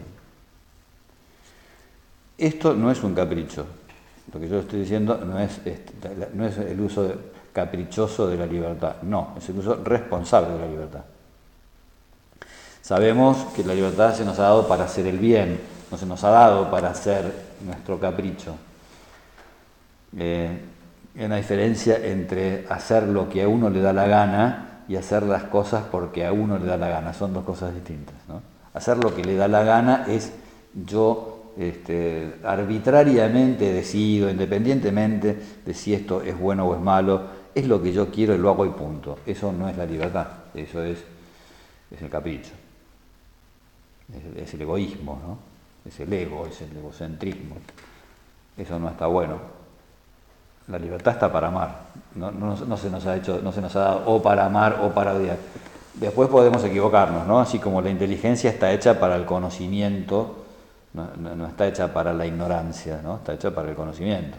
Esto 2.37 2.75
no 2.75 2.91
es 2.91 3.03
un 3.03 3.15
capricho. 3.15 3.65
Lo 4.35 4.39
que 4.39 4.47
yo 4.51 4.59
estoy 4.59 4.81
diciendo 4.81 5.17
no 5.25 5.39
es, 5.39 5.63
este, 5.65 6.71
el 6.71 6.81
uso 6.83 7.11
caprichoso 7.55 8.29
de 8.29 8.37
la 8.37 8.45
libertad, 8.45 8.97
no, 9.01 9.35
es 9.39 9.49
el 9.49 9.61
uso 9.61 9.83
responsable 9.83 10.53
de 10.53 10.59
la 10.59 10.69
libertad. 10.69 11.05
Sabemos 12.83 13.47
que 13.57 13.65
la 13.65 13.73
libertad 13.73 14.15
se 14.15 14.27
nos 14.27 14.39
ha 14.39 14.43
dado 14.43 14.69
para 14.69 14.85
hacer 14.85 15.07
el 15.07 15.19
bien, 15.19 15.59
no 15.91 15.97
se 15.97 16.05
nos 16.05 16.23
ha 16.23 16.29
dado 16.29 16.71
para 16.71 16.91
hacer 16.91 17.33
nuestro 17.65 17.99
capricho. 17.99 18.57
Eh, 20.19 20.69
una 21.15 21.37
diferencia 21.37 21.97
entre 22.05 22.65
hacer 22.69 23.05
lo 23.05 23.29
que 23.29 23.43
a 23.43 23.49
uno 23.49 23.71
le 23.71 23.81
da 23.81 23.93
la 23.93 24.07
gana 24.07 24.85
y 24.89 24.97
hacer 24.97 25.25
las 25.25 25.45
cosas 25.45 25.85
porque 25.91 26.27
a 26.27 26.33
uno 26.33 26.59
le 26.59 26.67
da 26.67 26.77
la 26.77 26.89
gana, 26.89 27.13
son 27.13 27.33
dos 27.33 27.45
cosas 27.45 27.75
distintas. 27.75 28.15
Hacer 28.75 28.99
lo 28.99 29.15
que 29.15 29.25
le 29.25 29.37
da 29.37 29.49
la 29.49 29.63
gana 29.65 30.07
es 30.09 30.33
yo 30.87 31.53
este, 31.59 32.37
arbitrariamente 32.43 33.73
decido, 33.73 34.31
independientemente 34.31 35.39
de 35.65 35.75
si 35.75 35.93
esto 35.93 36.23
es 36.23 36.39
bueno 36.39 36.67
o 36.67 36.75
es 36.75 36.81
malo, 36.81 37.43
es 37.55 37.67
lo 37.67 37.83
que 37.83 37.93
yo 37.93 38.11
quiero 38.11 38.35
y 38.35 38.39
lo 38.39 38.51
hago 38.51 38.65
y 38.65 38.71
punto. 38.71 39.19
Eso 39.27 39.53
no 39.53 39.69
es 39.69 39.77
la 39.77 39.85
libertad, 39.85 40.27
eso 40.55 40.83
es, 40.83 40.99
es 41.91 42.01
el 42.01 42.09
capricho 42.09 42.53
es, 44.37 44.55
el 44.55 44.63
egoísmo, 44.63 45.21
¿no? 45.27 45.39
es 45.89 45.99
el 46.01 46.13
ego, 46.13 46.47
es 46.47 46.61
el 46.63 46.77
egocentrismo. 46.77 47.57
Eso 48.57 48.79
no 48.79 48.89
está 48.91 49.07
bueno. 49.07 49.39
La 50.69 50.79
libertad 50.79 51.15
está 51.15 51.33
para 51.33 51.49
amar, 51.49 51.71
no, 52.15 52.77
se 52.77 52.89
nos 52.89 53.07
ha 53.07 53.17
hecho, 53.17 53.41
no 53.43 53.53
se 53.53 53.61
nos 53.61 53.75
ha 53.77 53.81
dado 53.81 54.03
o 54.07 54.23
para 54.23 54.47
amar 54.47 54.81
o 54.83 54.91
para 54.91 55.15
odiar. 55.15 55.37
Después 55.95 56.29
podemos 56.29 56.63
equivocarnos, 56.65 57.27
¿no? 57.27 57.41
Así 57.41 57.59
como 57.59 57.83
la 57.83 57.91
inteligencia 57.91 58.51
está 58.51 58.73
hecha 58.73 58.99
para 58.99 59.17
el 59.17 59.25
conocimiento, 59.25 60.45
no, 60.95 61.47
está 61.47 61.67
hecha 61.67 61.93
para 61.93 62.13
la 62.13 62.27
ignorancia, 62.27 63.01
¿no? 63.03 63.17
Está 63.17 63.35
hecha 63.35 63.51
para 63.51 63.71
el 63.71 63.75
conocimiento. 63.75 64.37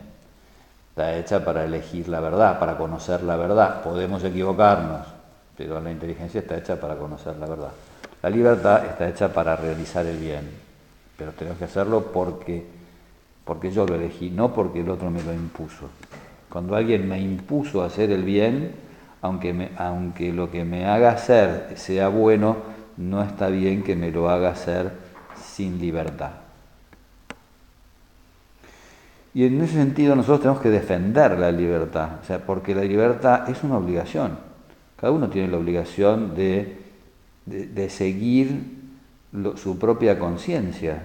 Está 0.89 1.15
hecha 1.15 1.43
para 1.43 1.63
elegir 1.63 2.07
la 2.07 2.19
verdad, 2.19 2.59
para 2.59 2.77
conocer 2.77 3.23
la 3.23 3.35
verdad. 3.35 3.81
Podemos 3.81 4.23
equivocarnos, 4.23 5.07
pero 5.57 5.79
la 5.79 5.91
inteligencia 5.91 6.41
está 6.41 6.57
hecha 6.57 6.79
para 6.79 6.95
conocer 6.95 7.35
la 7.37 7.47
verdad. 7.47 7.71
La 8.21 8.29
libertad 8.29 8.85
está 8.85 9.09
hecha 9.09 9.33
para 9.33 9.55
realizar 9.55 10.05
el 10.05 10.17
bien, 10.17 10.49
pero 11.17 11.31
tenemos 11.31 11.57
que 11.57 11.65
hacerlo 11.65 12.11
porque, 12.13 12.65
porque 13.45 13.71
yo 13.71 13.85
lo 13.85 13.95
elegí, 13.95 14.29
no 14.29 14.53
porque 14.53 14.81
el 14.81 14.89
otro 14.89 15.09
me 15.11 15.21
lo 15.21 15.33
impuso. 15.33 15.89
Cuando 16.49 16.75
alguien 16.75 17.07
me 17.07 17.19
impuso 17.19 17.83
hacer 17.83 18.11
el 18.11 18.23
bien, 18.23 18.71
aunque, 19.21 19.69
aunque 19.77 20.31
lo 20.31 20.51
que 20.51 20.65
me 20.65 20.85
haga 20.85 21.11
hacer 21.11 21.73
sea 21.75 22.07
bueno, 22.09 22.57
no 22.97 23.23
está 23.23 23.47
bien 23.47 23.83
que 23.83 23.95
me 23.95 24.11
lo 24.11 24.29
haga 24.29 24.51
hacer 24.51 24.91
sin 25.35 25.79
libertad. 25.79 26.31
Y 29.33 29.45
en 29.45 29.61
ese 29.61 29.73
sentido 29.73 30.15
nosotros 30.15 30.41
tenemos 30.41 30.61
que 30.61 30.69
defender 30.69 31.39
la 31.39 31.51
libertad, 31.51 32.19
o 32.21 32.25
sea, 32.25 32.45
porque 32.45 32.75
la 32.75 32.83
libertad 32.83 33.49
es 33.49 33.63
una 33.63 33.77
obligación. 33.77 34.37
Cada 34.95 35.11
uno 35.11 35.29
tiene 35.29 35.47
la 35.47 35.57
obligación 35.57 36.35
de 36.35 36.83
de, 37.45 37.89
seguir 37.89 38.61
su 39.55 39.77
propia 39.79 40.19
conciencia. 40.19 41.03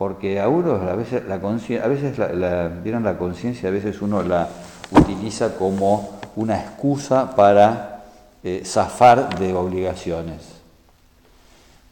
Porque 0.00 0.40
a 0.40 0.48
uno 0.48 0.76
a 0.76 0.94
veces 0.94 1.26
la 1.26 1.42
conciencia, 1.42 1.84
a 1.84 1.88
veces 1.88 2.16
la, 2.16 2.68
¿vieron 2.68 3.04
la 3.04 3.18
conciencia? 3.18 3.68
A 3.68 3.72
veces 3.72 4.00
uno 4.00 4.22
la 4.22 4.48
utiliza 4.92 5.58
como 5.58 6.18
una 6.36 6.58
excusa 6.58 7.36
para 7.36 8.04
eh, 8.42 8.62
zafar 8.64 9.38
de 9.38 9.52
obligaciones. 9.52 10.40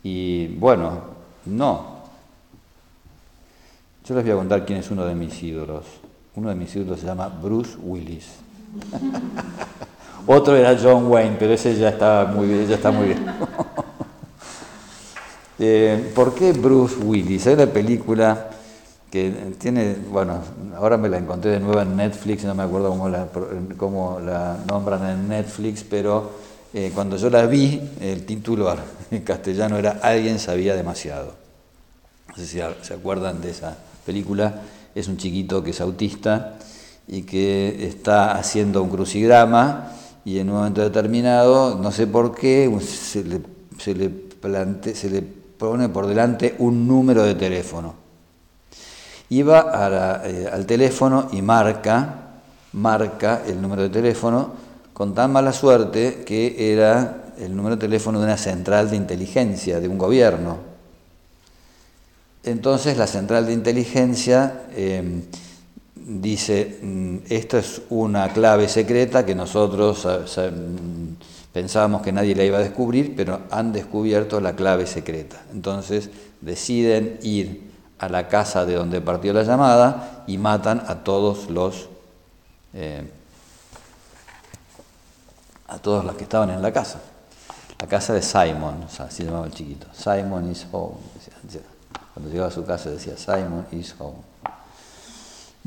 Y 0.03 0.47
bueno, 0.57 1.03
no. 1.45 1.99
Yo 4.07 4.15
les 4.15 4.25
voy 4.25 4.33
a 4.33 4.37
contar 4.37 4.65
quién 4.65 4.79
es 4.79 4.91
uno 4.91 5.05
de 5.05 5.15
mis 5.15 5.43
ídolos. 5.43 5.85
Uno 6.35 6.49
de 6.49 6.55
mis 6.55 6.75
ídolos 6.75 7.01
se 7.01 7.07
llama 7.07 7.29
Bruce 7.29 7.77
Willis. 7.79 8.37
Otro 10.27 10.57
era 10.57 10.75
John 10.83 11.13
Wayne, 11.13 11.37
pero 11.39 11.53
ese 11.53 11.77
ya 11.77 11.91
está 11.91 12.25
muy 12.25 12.47
bien, 12.49 12.67
ya 12.69 12.77
está 12.77 12.91
muy 12.91 13.09
bien. 13.09 13.27
Eh, 15.59 16.13
¿Por 16.15 16.35
qué 16.35 16.53
Bruce 16.53 16.97
Willis? 16.97 17.47
Hay 17.49 17.55
una 17.55 17.67
película 17.67 18.51
que 19.11 19.55
tiene, 19.59 19.97
bueno, 20.11 20.41
ahora 20.77 20.97
me 20.97 21.09
la 21.09 21.19
encontré 21.19 21.53
de 21.53 21.61
nuevo 21.61 21.81
en 21.81 21.97
Netflix, 21.97 22.45
no 22.45 22.55
me 22.55 22.63
acuerdo 22.63 22.91
cómo 22.91 23.09
la, 23.09 23.27
cómo 23.77 24.21
la 24.21 24.59
nombran 24.69 25.09
en 25.11 25.29
Netflix, 25.29 25.83
pero 25.83 26.31
eh, 26.73 26.93
cuando 26.95 27.17
yo 27.17 27.29
la 27.31 27.47
vi, 27.47 27.81
el 28.01 28.25
título 28.25 28.73
en 29.11 29.23
castellano 29.23 29.79
era 29.79 29.99
Alguien 30.03 30.39
sabía 30.39 30.77
demasiado. 30.77 31.35
No 32.29 32.37
sé 32.37 32.47
si 32.47 32.61
se 32.83 32.95
acuerdan 32.95 33.41
de 33.41 33.51
esa 33.51 33.77
película. 34.07 34.63
Es 34.95 35.09
un 35.09 35.17
chiquito 35.17 35.65
que 35.65 35.71
es 35.71 35.81
autista 35.81 36.59
y 37.09 37.23
que 37.23 37.87
está 37.87 38.33
haciendo 38.33 38.83
un 38.83 38.91
crucigrama 38.91 39.93
y 40.25 40.39
en 40.39 40.51
un 40.51 40.57
momento 40.57 40.83
determinado, 40.83 41.77
no 41.77 41.91
sé 41.91 42.07
por 42.07 42.35
qué, 42.35 42.71
se 42.81 43.25
le, 43.25 43.41
se 43.79 43.95
le, 43.95 44.11
se 44.95 45.11
le 45.11 45.38
pone 45.59 45.89
por 45.89 46.07
delante 46.07 46.55
un 46.59 46.87
número 46.87 47.25
de 47.25 47.35
teléfono. 47.35 47.95
Iba 49.31 50.23
eh, 50.25 50.49
al 50.51 50.65
teléfono 50.65 51.29
y 51.33 51.43
marca, 51.43 52.15
marca 52.73 53.43
el 53.47 53.61
número 53.61 53.83
de 53.83 53.91
teléfono 53.91 54.53
con 54.93 55.15
tan 55.15 55.33
mala 55.33 55.53
suerte 55.53 56.25
que 56.25 56.73
era 56.73 57.33
el 57.39 57.55
número 57.55 57.77
de 57.77 57.81
teléfono 57.81 58.19
de 58.19 58.25
una 58.25 58.37
central 58.37 58.91
de 58.91 58.97
inteligencia 58.97 59.81
de 59.81 59.89
un 59.89 59.99
gobierno. 59.99 60.57
Entonces 62.45 62.97
la 62.97 63.07
central 63.07 63.47
de 63.47 63.53
inteligencia 63.53 64.63
eh, 64.73 65.23
dice, 65.95 66.79
mm, 66.83 67.17
esto 67.29 67.59
es 67.59 67.83
una 67.91 68.33
clave 68.33 68.69
secreta 68.69 69.27
que 69.27 69.35
nosotros 69.35 70.07
mm, 70.07 71.38
pensábamos 71.59 72.03
que 72.03 72.13
nadie 72.13 72.37
la 72.37 72.45
iba 72.45 72.59
a 72.59 72.61
descubrir, 72.61 73.17
pero 73.17 73.41
han 73.51 73.73
descubierto 73.73 74.41
la 74.41 74.55
clave 74.55 74.87
secreta. 74.87 75.43
Entonces 75.51 76.09
deciden 76.41 77.19
ir 77.21 77.73
a 77.99 78.09
la 78.09 78.29
casa 78.29 78.65
de 78.65 78.75
donde 78.77 79.01
partió 79.01 79.33
la 79.33 79.43
llamada 79.43 80.23
y 80.29 80.39
matan 80.39 80.85
a 80.87 81.03
todos 81.03 81.51
los 81.51 81.89
eh, 82.75 83.11
a 85.67 85.79
todos 85.79 86.05
los 86.05 86.15
que 86.15 86.23
estaban 86.23 86.51
en 86.51 86.63
la 86.63 86.73
casa. 86.73 87.01
La 87.81 87.89
casa 87.89 88.15
de 88.15 88.23
Simon, 88.23 88.87
así 88.97 89.25
llamaba 89.25 89.47
el 89.47 89.53
chiquito. 89.53 89.89
Simon 89.93 90.53
is 90.53 90.65
home. 90.71 90.95
Cuando 92.15 92.31
llegaba 92.31 92.51
a 92.51 92.53
su 92.53 92.65
casa 92.65 92.91
decía 92.91 93.17
Simon 93.17 93.67
is 93.73 93.97
home. 93.99 94.19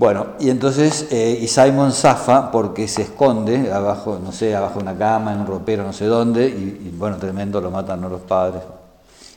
Bueno, 0.02 0.30
y 0.40 0.50
entonces, 0.50 1.10
eh, 1.12 1.38
y 1.40 1.48
Simon 1.48 1.92
zafa 1.92 2.50
porque 2.50 2.88
se 2.88 3.04
esconde 3.04 3.72
abajo, 3.72 4.20
no 4.20 4.32
sé, 4.32 4.56
abajo 4.56 4.80
de 4.80 4.86
una 4.86 4.98
cama, 4.98 5.32
en 5.32 5.42
un 5.42 5.46
ropero, 5.46 5.84
no 5.84 5.94
sé 5.94 6.06
dónde, 6.06 6.48
y, 6.48 6.92
bueno, 6.98 7.18
tremendo, 7.18 7.62
lo 7.62 7.70
matan 7.70 8.02
los 8.02 8.22
padres. 8.22 8.64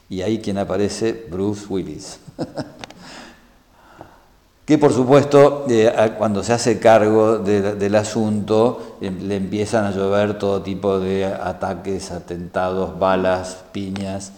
Y 0.08 0.22
ahí 0.22 0.38
quien 0.38 0.56
aparece, 0.56 1.26
Bruce 1.30 1.66
Willis. 1.68 2.18
que 4.64 4.78
por 4.78 4.94
supuesto, 4.94 5.66
eh, 5.68 6.14
cuando 6.16 6.42
se 6.42 6.54
hace 6.54 6.78
cargo 6.78 7.36
del 7.36 7.94
asunto, 7.94 8.96
eh, 9.02 9.10
le 9.10 9.36
empiezan 9.36 9.84
a 9.84 9.90
llover 9.90 10.38
todo 10.38 10.62
tipo 10.62 10.98
de 10.98 11.26
ataques, 11.26 12.10
atentados, 12.10 12.98
balas, 12.98 13.64
piñas, 13.70 14.32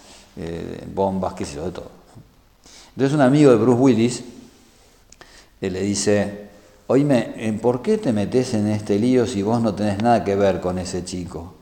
bombas, 0.93 1.35
qué 1.35 1.45
sé 1.45 1.55
yo, 1.55 1.67
de 1.67 1.71
todo. 1.71 1.91
Entonces 2.97 3.15
un 3.15 3.23
amigo 3.23 3.53
de 3.53 3.59
Bruce 3.59 3.81
Willis, 3.81 4.25
él 5.61 5.73
le 5.73 5.83
dice, 5.83 6.49
oíme, 6.87 7.59
¿por 7.61 7.83
qué 7.83 7.99
te 7.99 8.13
metes 8.13 8.55
en 8.55 8.69
este 8.69 8.99
lío 8.99 9.27
si 9.27 9.43
vos 9.43 9.61
no 9.61 9.75
tenés 9.75 10.03
nada 10.03 10.25
que 10.25 10.37
ver 10.37 10.61
con 10.61 10.79
ese 10.79 11.05
chico? 11.05 11.55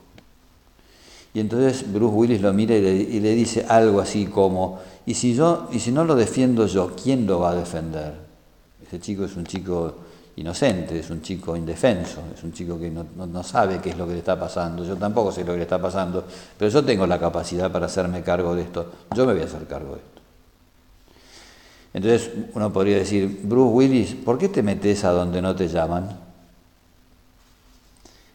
Y 1.35 1.41
entonces 1.41 1.93
Bruce 1.93 2.15
Willis 2.15 2.41
lo 2.41 2.53
mira 2.53 2.77
y 2.77 3.21
le, 3.21 3.35
dice 3.35 3.67
algo 3.69 4.01
así 4.01 4.27
como, 4.27 4.79
¿y 5.05 5.15
si, 5.15 5.35
yo, 5.35 5.69
y 5.73 5.81
si 5.81 5.91
no 5.91 6.05
lo 6.05 6.15
defiendo 6.15 6.67
yo, 6.67 6.95
¿quién 6.95 7.27
lo 7.27 7.41
va 7.41 7.51
a 7.51 7.55
defender? 7.57 8.15
Ese 8.87 9.01
chico 9.01 9.25
es 9.25 9.35
un 9.35 9.45
chico 9.45 9.97
inocente, 10.37 10.99
es 10.99 11.11
un 11.11 11.23
chico 11.23 11.57
indefenso, 11.57 12.21
es 12.33 12.43
un 12.45 12.53
chico 12.53 12.79
que 12.79 12.89
no, 12.89 13.05
no, 13.17 13.43
sabe 13.43 13.81
qué 13.81 13.91
es 13.91 13.99
lo 13.99 14.07
que 14.07 14.13
le 14.13 14.19
está 14.19 14.39
pasando, 14.39 14.85
yo 14.85 14.97
tampoco 14.97 15.33
sé 15.33 15.45
lo 15.45 15.53
que 15.53 15.59
le 15.59 15.63
está 15.65 15.81
pasando, 15.81 16.25
pero 16.57 16.71
yo 16.71 16.85
tengo 16.85 17.07
la 17.07 17.19
capacidad 17.19 17.71
para 17.71 17.87
hacerme 17.87 18.23
cargo 18.23 18.55
de 18.55 18.63
esto, 18.63 18.93
yo 19.15 19.27
me 19.27 19.33
voy 19.33 19.43
a 19.43 19.47
hacer 19.47 19.67
cargo 19.67 19.95
de 19.95 19.99
esto. 19.99 20.14
Entonces 21.95 22.29
uno 22.53 22.73
podría 22.73 22.99
decir, 22.99 23.41
Bruce 23.45 23.73
Willis, 23.73 24.15
¿por 24.17 24.37
qué 24.37 24.49
te 24.49 24.65
metes 24.65 25.05
a 25.05 25.11
donde 25.11 25.41
no 25.41 25.55
te 25.55 25.69
llaman? 25.69 26.19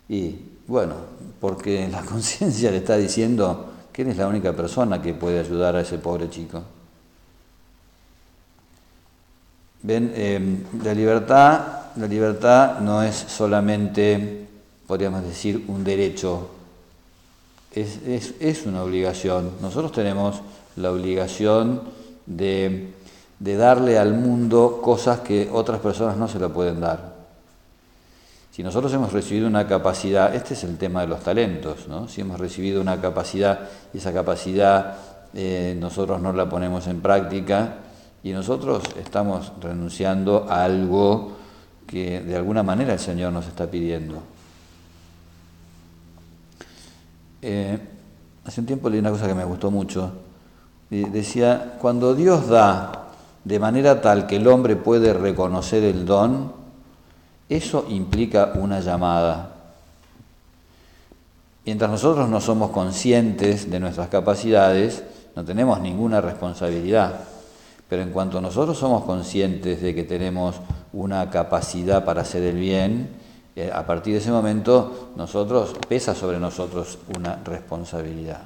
Y 0.08 0.38
bueno, 0.66 0.96
porque 1.42 1.88
la 1.92 2.02
conciencia 2.02 2.72
le 2.72 2.78
está 2.78 2.96
diciendo 2.96 3.74
que 3.92 4.04
eres 4.04 4.16
la 4.16 4.28
única 4.28 4.54
persona 4.54 5.02
que 5.02 5.14
puede 5.14 5.40
ayudar 5.40 5.76
a 5.76 5.82
ese 5.82 5.98
pobre 5.98 6.30
chico. 6.30 6.64
Ven, 9.82 10.14
em, 10.16 10.64
la 10.82 10.94
libertad, 10.94 11.62
la 11.98 12.08
libertad 12.08 12.80
no 12.80 13.04
es 13.04 13.16
solamente, 13.16 14.48
podríamos 14.88 15.24
decir, 15.24 15.66
un 15.68 15.84
derecho, 15.84 16.50
es, 17.74 18.00
es 18.40 18.66
una 18.66 18.84
obligación. 18.84 19.52
Nosotros 19.62 19.92
tenemos 19.92 20.42
la 20.76 20.92
obligación 20.92 21.82
de 22.26 22.94
de 23.40 23.56
darle 23.56 23.98
al 23.98 24.14
mundo 24.14 24.82
cosas 24.82 25.22
que 25.22 25.50
otras 25.52 25.80
personas 25.80 26.18
no 26.18 26.28
se 26.28 26.40
la 26.40 26.50
pueden 26.50 26.82
dar. 26.82 27.18
Si 28.52 28.64
nosotros 28.64 28.94
hemos 28.94 29.14
recibido 29.14 29.48
una 29.48 29.66
capacidad, 29.66 30.36
este 30.36 30.54
es 30.54 30.64
el 30.66 30.78
tema 30.78 31.02
de 31.02 31.08
los 31.08 31.22
talentos, 31.22 31.88
¿no? 31.88 32.10
si 32.10 32.22
hemos 32.22 32.40
recibido 32.40 32.82
una 32.82 33.00
capacidad 33.00 33.62
y 33.94 34.00
esa 34.00 34.12
capacidad 34.12 34.98
eh, 35.34 35.78
nosotros 35.80 36.22
no 36.22 36.34
la 36.34 36.50
ponemos 36.50 36.88
en 36.88 37.00
práctica 37.00 37.76
y 38.22 38.32
nosotros 38.32 38.84
estamos 39.02 39.54
renunciando 39.62 40.46
a 40.50 40.66
algo 40.66 41.38
que 41.88 42.20
de 42.20 42.36
alguna 42.36 42.62
manera 42.62 42.94
el 42.94 43.00
Señor 43.00 43.32
nos 43.32 43.48
está 43.48 43.68
pidiendo. 43.68 44.22
Eh, 47.42 47.80
hace 48.44 48.60
un 48.60 48.68
tiempo 48.68 48.90
leí 48.90 49.00
una 49.00 49.12
cosa 49.12 49.28
que 49.28 49.34
me 49.34 49.46
gustó 49.46 49.72
mucho. 49.72 50.12
Decía, 50.90 51.78
cuando 51.80 52.16
Dios 52.16 52.50
da 52.50 53.09
de 53.44 53.60
manera 53.60 54.02
tal 54.02 54.28
que 54.28 54.38
el 54.38 54.48
hombre 54.48 54.76
puede 54.76 55.14
reconocer 55.14 55.84
el 55.84 56.06
don, 56.06 56.54
eso 57.48 57.86
implica 57.90 58.54
una 58.56 58.80
llamada. 58.80 59.56
Mientras 61.66 61.90
nosotros 61.90 62.30
no 62.30 62.42
somos 62.42 62.72
conscientes 62.72 63.70
de 63.70 63.80
nuestras 63.80 64.10
capacidades, 64.10 65.04
no 65.36 65.44
tenemos 65.46 65.80
ninguna 65.82 66.22
responsabilidad. 66.22 67.22
Pero 67.88 68.04
en 68.04 68.12
cuanto 68.12 68.40
nosotros 68.40 68.78
somos 68.78 69.04
conscientes 69.04 69.82
de 69.82 69.96
que 69.96 70.04
tenemos 70.04 70.56
una 70.94 71.30
capacidad 71.30 72.06
para 72.06 72.22
hacer 72.22 72.44
el 72.44 72.56
bien, 72.56 73.10
eh, 73.56 73.72
a 73.74 73.86
partir 73.86 74.14
de 74.14 74.20
ese 74.20 74.32
momento 74.32 75.10
nosotros 75.16 75.76
pesa 75.88 76.14
sobre 76.14 76.40
nosotros 76.40 77.00
una 77.18 77.38
responsabilidad. 77.44 78.42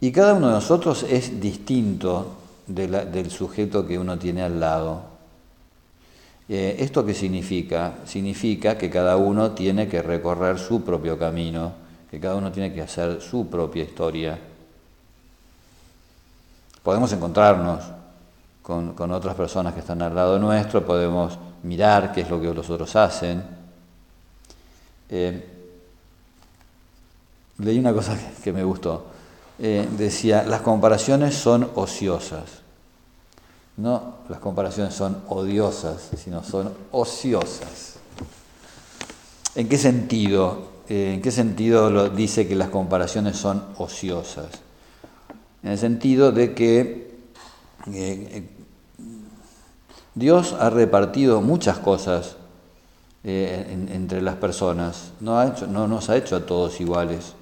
Y 0.00 0.12
cada 0.12 0.34
uno 0.34 0.48
de 0.48 0.54
nosotros 0.54 1.04
es 1.08 1.40
distinto 1.40 2.43
del 2.66 3.30
sujeto 3.30 3.86
que 3.86 3.98
uno 3.98 4.18
tiene 4.18 4.42
al 4.42 4.60
lado. 4.60 5.14
Eh, 6.48 6.76
¿Esto 6.80 7.04
qué 7.04 7.14
significa? 7.14 7.94
Significa 8.04 8.76
que 8.76 8.90
cada 8.90 9.16
uno 9.16 9.52
tiene 9.52 9.88
que 9.88 10.02
recorrer 10.02 10.58
su 10.58 10.82
propio 10.84 11.18
camino, 11.18 11.72
que 12.10 12.20
cada 12.20 12.36
uno 12.36 12.52
tiene 12.52 12.72
que 12.72 12.82
hacer 12.82 13.20
su 13.20 13.48
propia 13.48 13.84
historia. 13.84 14.38
Podemos 16.82 17.10
encontrarnos 17.12 17.82
con, 18.62 19.10
otras 19.10 19.34
personas 19.34 19.72
que 19.72 19.80
están 19.80 20.02
al 20.02 20.14
lado 20.14 20.38
nuestro, 20.38 20.84
podemos 20.84 21.38
mirar 21.62 22.12
qué 22.12 22.22
es 22.22 22.30
lo 22.30 22.40
que 22.40 22.52
los 22.52 22.68
otros 22.68 22.94
hacen. 22.96 23.42
Eh, 25.08 25.50
leí 27.58 27.78
una 27.78 27.92
cosa 27.92 28.18
que 28.42 28.52
me 28.52 28.64
gustó. 28.64 29.13
Eh, 29.58 29.88
decía, 29.96 30.44
las 30.44 30.62
comparaciones 30.62 31.34
son 31.34 31.70
ociosas. 31.74 32.44
No 33.76 34.14
las 34.28 34.38
comparaciones 34.38 34.94
son 34.94 35.22
odiosas, 35.28 36.10
sino 36.16 36.42
son 36.42 36.72
ociosas. 36.90 37.94
¿En 39.54 39.68
qué 39.68 39.78
sentido? 39.78 40.74
Eh, 40.88 41.14
¿En 41.14 41.22
qué 41.22 41.30
sentido 41.30 42.08
dice 42.10 42.48
que 42.48 42.56
las 42.56 42.68
comparaciones 42.68 43.36
son 43.36 43.64
ociosas? 43.78 44.48
En 45.62 45.70
el 45.70 45.78
sentido 45.78 46.32
de 46.32 46.54
que 46.54 47.14
eh, 47.92 48.48
Dios 50.14 50.54
ha 50.58 50.70
repartido 50.70 51.40
muchas 51.40 51.78
cosas 51.78 52.36
entre 53.26 54.20
las 54.20 54.34
personas, 54.34 55.12
no, 55.20 55.38
ha 55.38 55.46
no 55.66 55.88
nos 55.88 56.10
ha 56.10 56.16
hecho 56.16 56.36
a 56.36 56.44
todos 56.44 56.78
iguales. 56.82 57.32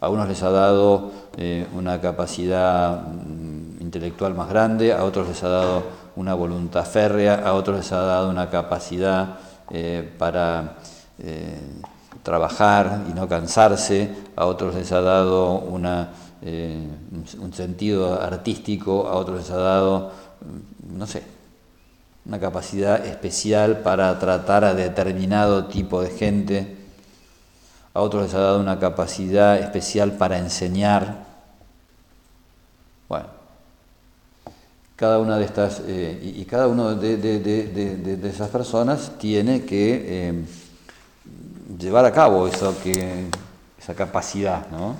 A 0.00 0.08
unos 0.08 0.28
les 0.28 0.42
ha 0.42 0.50
dado 0.50 1.10
eh, 1.36 1.66
una 1.74 2.00
capacidad 2.00 3.02
mm, 3.02 3.82
intelectual 3.82 4.34
más 4.34 4.48
grande, 4.48 4.92
a 4.92 5.04
otros 5.04 5.28
les 5.28 5.42
ha 5.42 5.48
dado 5.48 5.82
una 6.16 6.34
voluntad 6.34 6.84
férrea, 6.84 7.46
a 7.46 7.52
otros 7.52 7.76
les 7.76 7.92
ha 7.92 8.00
dado 8.00 8.30
una 8.30 8.48
capacidad 8.48 9.36
eh, 9.70 10.10
para 10.18 10.78
eh, 11.18 11.58
trabajar 12.22 13.04
y 13.10 13.12
no 13.12 13.28
cansarse, 13.28 14.14
a 14.34 14.46
otros 14.46 14.74
les 14.74 14.90
ha 14.92 15.00
dado 15.00 15.58
una 15.58 16.10
un 16.42 17.52
sentido 17.52 18.20
artístico, 18.20 19.08
a 19.08 19.14
otros 19.16 19.38
les 19.38 19.50
ha 19.50 19.56
dado, 19.56 20.12
mm, 20.40 20.98
no 20.98 21.06
sé, 21.06 21.22
una 22.26 22.40
capacidad 22.40 23.04
especial 23.06 23.80
para 23.80 24.18
tratar 24.18 24.64
a 24.64 24.74
determinado 24.74 25.66
tipo 25.66 26.02
de 26.02 26.10
gente, 26.10 26.76
a 27.94 28.00
otros 28.00 28.24
les 28.24 28.34
ha 28.34 28.40
dado 28.40 28.60
una 28.60 28.78
capacidad 28.78 29.58
especial 29.58 30.12
para 30.12 30.38
enseñar. 30.38 31.24
Bueno, 33.08 33.26
cada 34.96 35.18
una 35.18 35.36
de 35.36 35.44
estas, 35.44 35.82
eh, 35.86 36.18
y, 36.36 36.44
cada 36.46 36.68
una 36.68 36.94
de, 36.94 38.18
esas 38.24 38.48
personas 38.48 39.12
tiene 39.18 39.64
que 39.66 40.04
eh, 40.06 40.44
llevar 41.78 42.06
a 42.06 42.12
cabo 42.12 42.48
eso 42.48 42.74
que, 42.82 43.26
esa 43.78 43.94
capacidad, 43.94 44.66
¿no? 44.70 44.96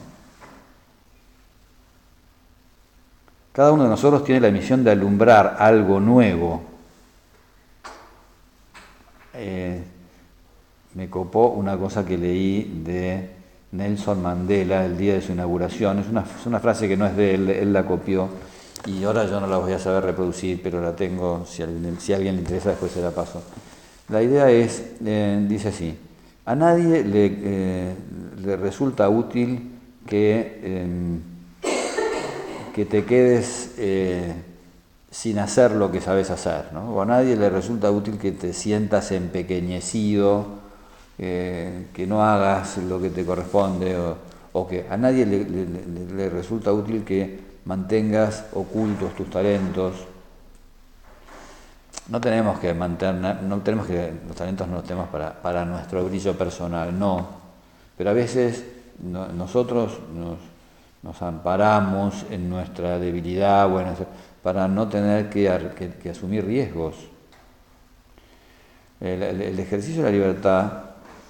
Cada 3.53 3.73
uno 3.73 3.85
de 3.85 3.89
nosotros 3.89 4.23
tiene 4.23 4.43
la 4.43 4.51
misión 4.51 4.85
de 4.85 4.91
alumbrar 4.91 5.57
algo 5.59 5.99
nuevo. 5.99 6.63
Eh, 9.33 9.83
me 10.93 11.09
copó 11.09 11.49
una 11.49 11.79
cosa 11.79 12.05
que 12.05 12.19
leí 12.19 12.83
de 12.85 13.31
Nelson 13.73 14.23
Mandela 14.23 14.85
el 14.85 14.99
día 14.99 15.15
de 15.15 15.23
su 15.23 15.33
inauguración. 15.33 16.01
Es 16.01 16.09
una, 16.45 16.61
frase 16.61 16.87
que 16.87 16.99
no 16.99 17.07
es 17.07 17.17
de 17.17 17.35
él, 17.35 17.49
él 17.49 17.73
la 17.73 17.87
copió 17.87 18.29
y 18.87 19.03
ahora 19.05 19.27
yo 19.27 19.41
no 19.41 19.47
la 19.47 19.59
voy 19.59 19.73
a 19.73 19.79
saber 19.79 20.05
reproducir, 20.05 20.61
pero 20.63 20.81
la 20.81 20.95
tengo, 20.95 21.45
si 21.47 21.63
a 21.63 21.67
alguien, 21.67 22.37
le 22.37 22.43
interesa 22.43 22.71
después 22.71 22.93
se 22.93 23.03
la 23.03 23.11
paso. 23.11 23.43
La 24.09 24.23
idea 24.23 24.49
es, 24.51 24.93
eh, 25.05 25.45
dice 25.49 25.69
así, 25.69 25.97
a 26.45 26.55
nadie 26.55 27.03
le, 27.03 27.27
eh, 27.27 27.95
le 28.45 28.57
resulta 28.57 29.09
útil 29.09 29.73
que, 30.07 30.61
em, 30.63 31.21
que 32.73 32.85
te 32.85 33.05
quedes 33.05 33.75
eh, 33.79 34.33
sin 35.11 35.41
hacer 35.41 35.73
lo 35.73 35.91
que 35.91 36.01
sabes 36.01 36.31
hacer, 36.31 36.67
¿no? 36.73 36.95
o 36.95 37.03
a 37.03 37.07
nadie 37.07 37.37
le 37.37 37.51
resulta 37.51 37.91
útil 37.91 38.19
que 38.19 38.33
te 38.33 38.53
sientas 38.53 39.11
empequeñecido, 39.11 40.65
que 41.17 42.05
no 42.07 42.23
hagas 42.23 42.77
lo 42.77 43.01
que 43.01 43.09
te 43.09 43.25
corresponde, 43.25 43.97
o, 44.53 44.69
que 44.69 44.85
a 44.91 44.99
nadie 44.99 45.25
le 45.25 46.29
resulta 46.29 46.75
útil 46.75 47.05
que 47.05 47.46
mantengas 47.67 48.47
ocultos 48.55 49.15
tus 49.15 49.29
talentos. 49.29 49.95
No 52.09 52.21
tenemos 52.21 52.59
que 52.61 52.73
mantener, 52.73 53.43
no 53.43 53.59
tenemos 53.59 53.87
que 53.87 54.13
los 54.27 54.37
talentos 54.37 54.67
no 54.69 54.77
los 54.77 54.85
tenemos 54.85 55.09
para, 55.09 55.65
nuestro 55.65 56.05
brillo 56.05 56.39
personal, 56.39 56.97
no. 56.97 57.27
Pero 57.99 58.11
a 58.11 58.13
veces 58.13 58.65
nosotros 59.03 59.99
nos, 60.15 61.23
amparamos 61.23 62.25
en 62.31 62.49
nuestra 62.49 62.99
debilidad 62.99 63.69
bueno, 63.69 63.95
para 64.43 64.67
no 64.69 64.89
tener 64.89 65.29
que, 65.29 66.11
asumir 66.11 66.45
riesgos. 66.45 66.95
el 69.01 69.59
ejercicio 69.59 70.03
de 70.03 70.11
la 70.11 70.17
libertad 70.17 70.73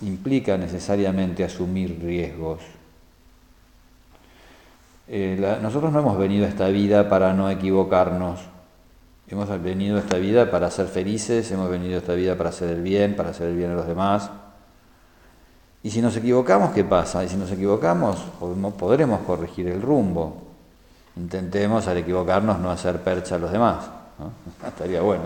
implica 0.02 0.58
necesariamente 0.58 1.44
asumir 1.44 1.98
riesgos. 2.02 2.75
Eh, 5.08 5.58
nosotros 5.62 5.92
no 5.92 6.00
hemos 6.00 6.18
venido 6.18 6.46
a 6.46 6.48
esta 6.48 6.68
vida 6.68 7.08
para 7.08 7.32
no 7.32 7.48
equivocarnos. 7.48 8.40
Hemos 9.28 9.48
venido 9.62 9.96
a 9.96 10.00
esta 10.00 10.18
vida 10.18 10.50
para 10.50 10.70
ser 10.70 10.86
felices, 10.86 11.50
hemos 11.50 11.68
venido 11.70 11.96
a 11.96 11.98
esta 11.98 12.14
vida 12.14 12.36
para 12.36 12.50
hacer 12.50 12.70
el 12.70 12.82
bien, 12.82 13.16
para 13.16 13.30
hacer 13.30 13.48
el 13.48 13.56
bien 13.56 13.70
a 13.70 13.74
los 13.74 13.86
demás. 13.86 14.30
Y 15.82 15.90
si 15.90 16.00
nos 16.00 16.16
equivocamos, 16.16 16.70
¿qué 16.70 16.84
pasa? 16.84 17.24
Y 17.24 17.28
si 17.28 17.36
nos 17.36 17.50
equivocamos, 17.50 18.18
podremos 18.78 19.20
corregir 19.20 19.68
el 19.68 19.82
rumbo. 19.82 20.42
Intentemos 21.16 21.86
al 21.88 21.98
equivocarnos 21.98 22.58
no 22.58 22.70
hacer 22.70 23.00
percha 23.00 23.36
a 23.36 23.38
los 23.38 23.50
demás. 23.50 23.88
Estaría 24.66 25.00
bueno. 25.00 25.24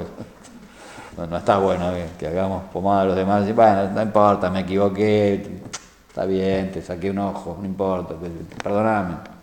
No, 1.16 1.36
está 1.36 1.58
bueno 1.58 1.92
que, 2.18 2.26
hagamos 2.26 2.64
pomada 2.72 3.02
a 3.02 3.04
los 3.06 3.16
demás 3.16 3.46
y 3.46 3.52
bueno, 3.52 3.90
no 3.90 4.00
importa, 4.00 4.48
me 4.48 4.60
equivoqué, 4.60 5.60
está 6.08 6.24
bien, 6.24 6.70
te 6.70 6.80
saqué 6.80 7.10
un 7.10 7.18
ojo, 7.18 7.58
no 7.60 7.66
importa, 7.66 8.14
perdóname. 8.62 9.39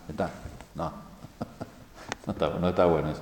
No, 0.75 0.91
no 2.59 2.69
está, 2.69 2.85
bueno 2.85 3.11
eso. 3.11 3.21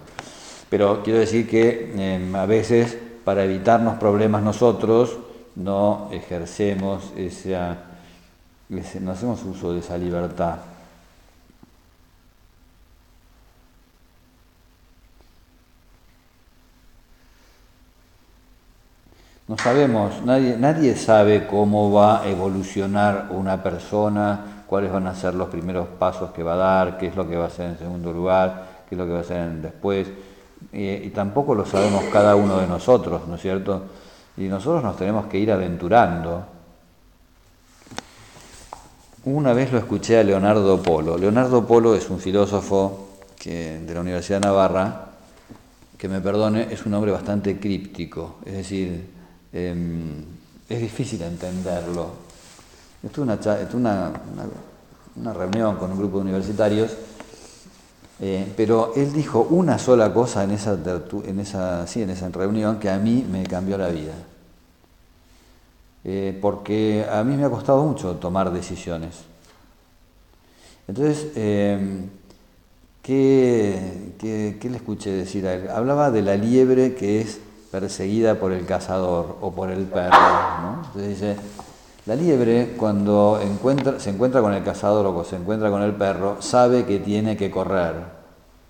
Pero 0.70 1.04
quiero 1.04 1.20
decir 1.20 1.50
que 1.50 1.94
em, 1.96 2.36
a 2.36 2.46
veces 2.46 2.98
para 3.24 3.44
evitarnos 3.44 3.98
problemas 3.98 4.44
nosotros 4.44 5.18
no 5.56 6.10
ejercemos 6.12 7.12
esa, 7.16 7.78
no 8.70 9.12
hacemos 9.12 9.44
uso 9.44 9.74
de 9.74 9.80
esa 9.80 9.98
libertad. 9.98 10.58
No 19.48 19.58
sabemos, 19.60 20.24
nadie, 20.26 20.58
nadie 20.58 20.96
sabe 20.96 21.46
cómo 21.46 21.92
va 21.92 22.24
a 22.24 22.28
evolucionar 22.28 23.28
una 23.30 23.62
persona, 23.62 24.55
cuáles 24.68 24.92
van 24.92 25.08
a 25.08 25.16
ser 25.16 25.34
los 25.36 25.50
primeros 25.50 25.88
pasos 26.00 26.32
que 26.32 26.44
va 26.44 26.54
a 26.54 26.58
dar, 26.58 26.98
qué 26.98 27.08
es 27.08 27.16
lo 27.16 27.28
que 27.28 27.36
va 27.38 27.46
a 27.46 27.48
hacer 27.48 27.70
en 27.70 27.78
segundo 27.78 28.12
lugar, 28.12 28.84
qué 28.90 28.96
es 28.96 29.00
lo 29.00 29.06
que 29.06 29.12
va 29.12 29.20
a 29.20 29.22
hacer 29.22 29.50
después. 29.62 30.08
y 30.72 31.10
tampoco 31.10 31.54
lo 31.54 31.66
sabemos 31.66 32.04
cada 32.12 32.36
uno 32.36 32.58
de 32.58 32.68
nosotros, 32.68 33.28
¿no 33.28 33.36
es 33.36 33.42
cierto? 33.42 33.84
Y 34.38 34.44
nosotros 34.44 34.84
nos 34.84 34.98
tenemos 34.98 35.28
que 35.28 35.38
ir 35.38 35.52
aventurando. 35.52 36.46
Una 39.26 39.54
vez 39.54 39.72
lo 39.72 39.78
escuché 39.78 40.20
a 40.20 40.24
Leonardo 40.24 40.82
Polo. 40.82 41.18
Leonardo 41.18 41.66
Polo 41.66 41.96
es 41.96 42.10
un 42.10 42.20
filósofo 42.20 43.06
de 43.44 43.94
la 43.94 44.02
Universidad 44.02 44.42
de 44.42 44.48
Navarra, 44.48 45.06
que 45.98 46.10
me 46.10 46.20
perdone, 46.20 46.68
es 46.72 46.86
un 46.86 46.94
hombre 46.96 47.12
bastante 47.12 47.60
críptico, 47.60 48.38
es 48.46 48.54
decir, 48.54 49.08
em, 49.54 50.24
es 50.68 50.82
difícil 50.82 51.22
entenderlo. 51.22 52.25
Estuve 53.06 53.24
una, 53.76 54.12
una, 55.16 55.34
reunión 55.34 55.76
con 55.76 55.92
un 55.92 55.98
grupo 56.00 56.18
de 56.18 56.24
universitarios, 56.24 56.92
eh, 58.20 58.52
pero 58.58 58.94
él 58.96 59.14
dijo 59.14 59.46
una 59.52 59.78
sola 59.78 60.12
cosa 60.12 60.44
en 60.44 60.52
esa, 60.52 60.76
en, 61.24 61.40
esa, 61.40 61.86
sí, 61.86 62.02
en 62.02 62.10
esa 62.10 62.30
reunión 62.30 62.80
que 62.80 62.90
a 62.90 62.98
mí 62.98 63.24
me 63.30 63.44
cambió 63.44 63.78
la 63.78 63.90
vida. 63.90 64.14
Eh, 66.04 66.38
porque 66.42 67.06
a 67.08 67.24
mí 67.24 67.38
me 67.38 67.46
ha 67.46 67.50
costado 67.50 67.84
mucho 67.84 68.16
tomar 68.16 68.52
decisiones. 68.52 69.18
Entonces, 70.88 71.28
eh, 71.36 72.08
¿qué, 73.04 74.16
qué, 74.20 74.70
le 74.70 74.78
escuché 74.78 75.12
decir 75.12 75.46
a 75.46 75.54
él? 75.54 75.70
Hablaba 75.70 76.10
de 76.10 76.24
la 76.24 76.36
liebre 76.38 76.96
que 76.96 77.22
es 77.22 77.40
perseguida 77.72 78.40
por 78.40 78.52
el 78.52 78.66
cazador 78.66 79.38
o 79.42 79.52
por 79.52 79.70
el 79.70 79.84
perro. 79.84 80.18
¿no? 80.62 80.84
Entonces 80.86 81.10
dice, 81.10 81.36
la 82.06 82.16
liebre, 82.16 82.76
cuando 82.78 83.40
se 83.98 84.10
encuentra 84.10 84.42
con 84.42 84.54
el 84.54 84.64
cazador 84.64 85.08
o 85.08 85.24
se 85.24 85.38
encuentra 85.38 85.72
con 85.72 85.82
el 85.82 85.94
perro, 85.94 86.42
sabe 86.42 86.86
que 86.86 87.00
tiene 87.00 87.36
que 87.38 87.52
correr. 87.52 87.94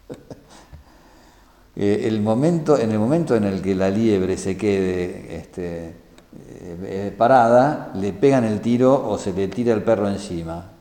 Eh, 1.77 2.07
el 2.07 2.21
momento, 2.21 2.79
en 2.79 2.89
el 2.93 2.99
momento 2.99 3.35
en 3.35 3.43
el 3.43 3.61
que 3.61 3.75
la 3.75 3.89
liebre 3.89 4.37
se 4.37 4.55
quede 4.55 5.35
este, 5.35 5.93
eh, 6.85 7.13
parada, 7.17 7.91
le 7.95 8.13
pegan 8.13 8.45
el 8.45 8.61
tiro 8.61 9.09
o 9.09 9.17
se 9.17 9.33
le 9.33 9.49
tira 9.49 9.73
el 9.73 9.83
perro 9.83 10.07
encima. 10.07 10.71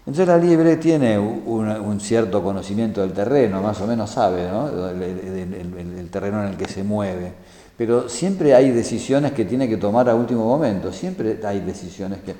Entonces 0.00 0.26
la 0.26 0.36
liebre 0.36 0.76
tiene 0.76 1.18
un, 1.18 2.00
cierto 2.00 2.42
conocimiento 2.42 3.00
del 3.00 3.12
terreno, 3.12 3.62
más 3.62 3.80
o 3.80 3.86
menos 3.86 4.10
sabe 4.10 4.46
el 4.46 6.08
terreno 6.10 6.42
en 6.42 6.50
el 6.50 6.56
que 6.58 6.68
se 6.68 6.82
mueve. 6.82 7.32
Pero 7.78 8.08
siempre 8.08 8.56
hay 8.56 8.72
decisiones 8.72 9.30
que 9.30 9.44
tiene 9.44 9.68
que 9.68 9.76
tomar 9.76 10.08
a 10.10 10.14
último 10.16 10.44
momento, 10.44 10.92
siempre 10.92 11.40
hay 11.44 11.60
decisiones 11.60 12.18
que... 12.22 12.34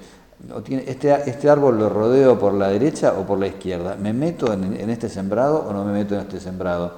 Este, 0.86 1.30
este 1.30 1.50
árbol 1.50 1.78
lo 1.78 1.88
rodeo 1.88 2.38
por 2.38 2.54
la 2.54 2.68
derecha 2.68 3.14
o 3.18 3.24
por 3.24 3.38
la 3.38 3.46
izquierda. 3.46 3.96
¿Me 3.96 4.12
meto 4.12 4.52
en, 4.52 4.90
este 4.90 5.08
sembrado 5.08 5.64
o 5.68 5.72
no 5.72 5.84
me 5.84 5.92
meto 5.92 6.14
en 6.14 6.20
este 6.22 6.38
sembrado? 6.40 6.92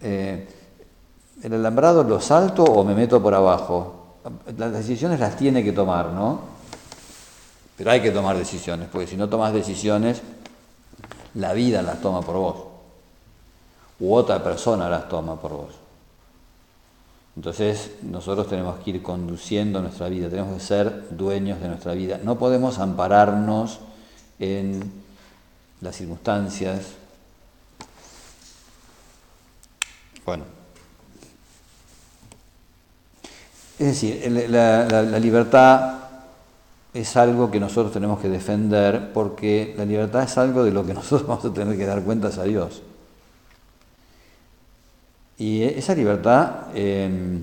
Eh, 0.00 0.46
¿El 1.42 1.54
alambrado 1.54 2.04
lo 2.04 2.20
salto 2.20 2.62
o 2.64 2.84
me 2.84 2.94
meto 2.94 3.22
por 3.22 3.34
abajo? 3.34 4.16
Las 4.56 4.72
decisiones 4.72 5.18
las 5.18 5.36
tiene 5.36 5.64
que 5.64 5.72
tomar, 5.72 6.10
¿no? 6.10 6.40
Pero 7.76 7.90
hay 7.90 8.00
que 8.00 8.10
tomar 8.10 8.36
decisiones, 8.36 8.88
porque 8.90 9.08
si 9.08 9.16
no 9.16 9.28
tomas 9.28 9.52
decisiones, 9.52 10.22
la 11.34 11.52
vida 11.52 11.82
las 11.82 12.00
toma 12.00 12.22
por 12.22 12.36
vos. 12.36 12.56
U 14.00 14.14
otra 14.14 14.42
persona 14.42 14.88
las 14.88 15.08
toma 15.08 15.40
por 15.40 15.52
vos. 15.52 15.81
Entonces 17.36 17.92
nosotros 18.02 18.48
tenemos 18.48 18.78
que 18.80 18.90
ir 18.90 19.02
conduciendo 19.02 19.80
nuestra 19.80 20.08
vida, 20.08 20.28
tenemos 20.28 20.54
que 20.54 20.60
ser 20.60 21.16
dueños 21.16 21.60
de 21.60 21.68
nuestra 21.68 21.94
vida. 21.94 22.20
No 22.22 22.38
podemos 22.38 22.78
ampararnos 22.78 23.80
en 24.38 24.92
las 25.80 25.96
circunstancias. 25.96 26.92
Bueno. 30.26 30.44
Es 33.78 33.86
decir, 33.86 34.30
la, 34.50 35.18
libertad 35.18 35.94
es 36.92 37.16
algo 37.16 37.50
que 37.50 37.58
nosotros 37.58 37.92
tenemos 37.92 38.20
que 38.20 38.28
defender 38.28 39.12
porque 39.12 39.74
la 39.76 39.84
libertad 39.84 40.22
es 40.22 40.38
algo 40.38 40.62
de 40.62 40.70
lo 40.70 40.84
que 40.84 40.94
nosotros 40.94 41.26
vamos 41.26 41.44
a 41.46 41.52
tener 41.52 41.76
que 41.78 41.86
dar 41.86 42.02
cuentas 42.02 42.36
a 42.38 42.44
Dios. 42.44 42.82
Y 45.42 45.64
esa 45.64 45.92
libertad 45.92 46.68
em, 46.72 47.42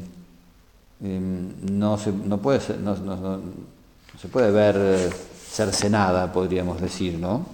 em, 1.03 1.53
no, 1.69 1.97
se, 1.97 2.13
no, 2.13 2.37
puede 2.41 2.61
se 2.61 4.27
puede 4.29 4.51
ver 4.51 5.11
cercenada, 5.11 6.31
podríamos 6.31 6.79
decir, 6.79 7.19
¿no? 7.19 7.45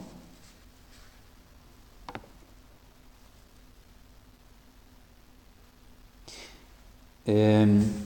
Em, 7.26 8.05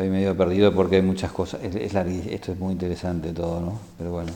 estoy 0.00 0.10
medio 0.10 0.34
perdido 0.34 0.72
porque 0.72 0.96
hay 0.96 1.02
muchas 1.02 1.30
cosas. 1.30 1.60
Es, 1.62 1.94
esto 1.94 2.52
es 2.52 2.58
muy 2.58 2.72
interesante 2.72 3.32
todo, 3.32 3.60
¿no? 3.60 3.78
Pero 3.98 4.12
bueno. 4.12 4.32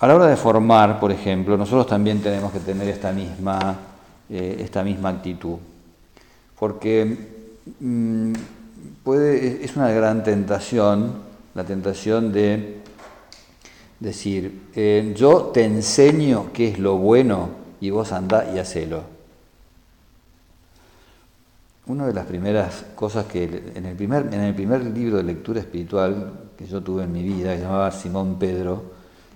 A 0.00 0.06
la 0.06 0.14
hora 0.14 0.26
de 0.28 0.36
formar, 0.36 0.98
por 0.98 1.12
ejemplo, 1.12 1.58
nosotros 1.58 1.86
también 1.86 2.22
tenemos 2.22 2.50
que 2.52 2.60
tener 2.60 2.88
esta 2.88 3.12
misma 3.12 3.76
eh, 4.30 4.56
esta 4.60 4.82
misma 4.82 5.10
actitud. 5.10 5.56
Porque 6.58 7.16
mm, 7.80 8.32
es 9.06 9.76
una 9.76 9.90
gran 9.90 10.24
tentación, 10.24 11.16
la 11.54 11.64
tentación 11.64 12.32
de 12.32 12.80
decir, 14.00 14.68
eh, 14.74 15.12
yo 15.14 15.50
te 15.52 15.64
enseño 15.64 16.50
qué 16.54 16.68
es 16.68 16.78
lo 16.78 16.96
bueno 16.96 17.50
y 17.80 17.90
vos 17.90 18.12
andá 18.12 18.50
y 18.54 18.58
hacelo. 18.58 19.17
Una 21.88 22.06
de 22.06 22.12
las 22.12 22.26
primeras 22.26 22.84
cosas 22.94 23.26
que 23.26 23.72
en 23.74 23.84
el 23.86 23.96
primer, 23.96 24.26
en 24.32 24.40
el 24.40 24.54
primer 24.54 24.84
libro 24.84 25.16
de 25.16 25.22
lectura 25.22 25.60
espiritual 25.60 26.32
que 26.56 26.66
yo 26.66 26.82
tuve 26.82 27.04
en 27.04 27.12
mi 27.12 27.22
vida, 27.22 27.52
que 27.52 27.58
se 27.58 27.64
llamaba 27.64 27.90
Simón 27.90 28.38
Pedro, 28.38 28.82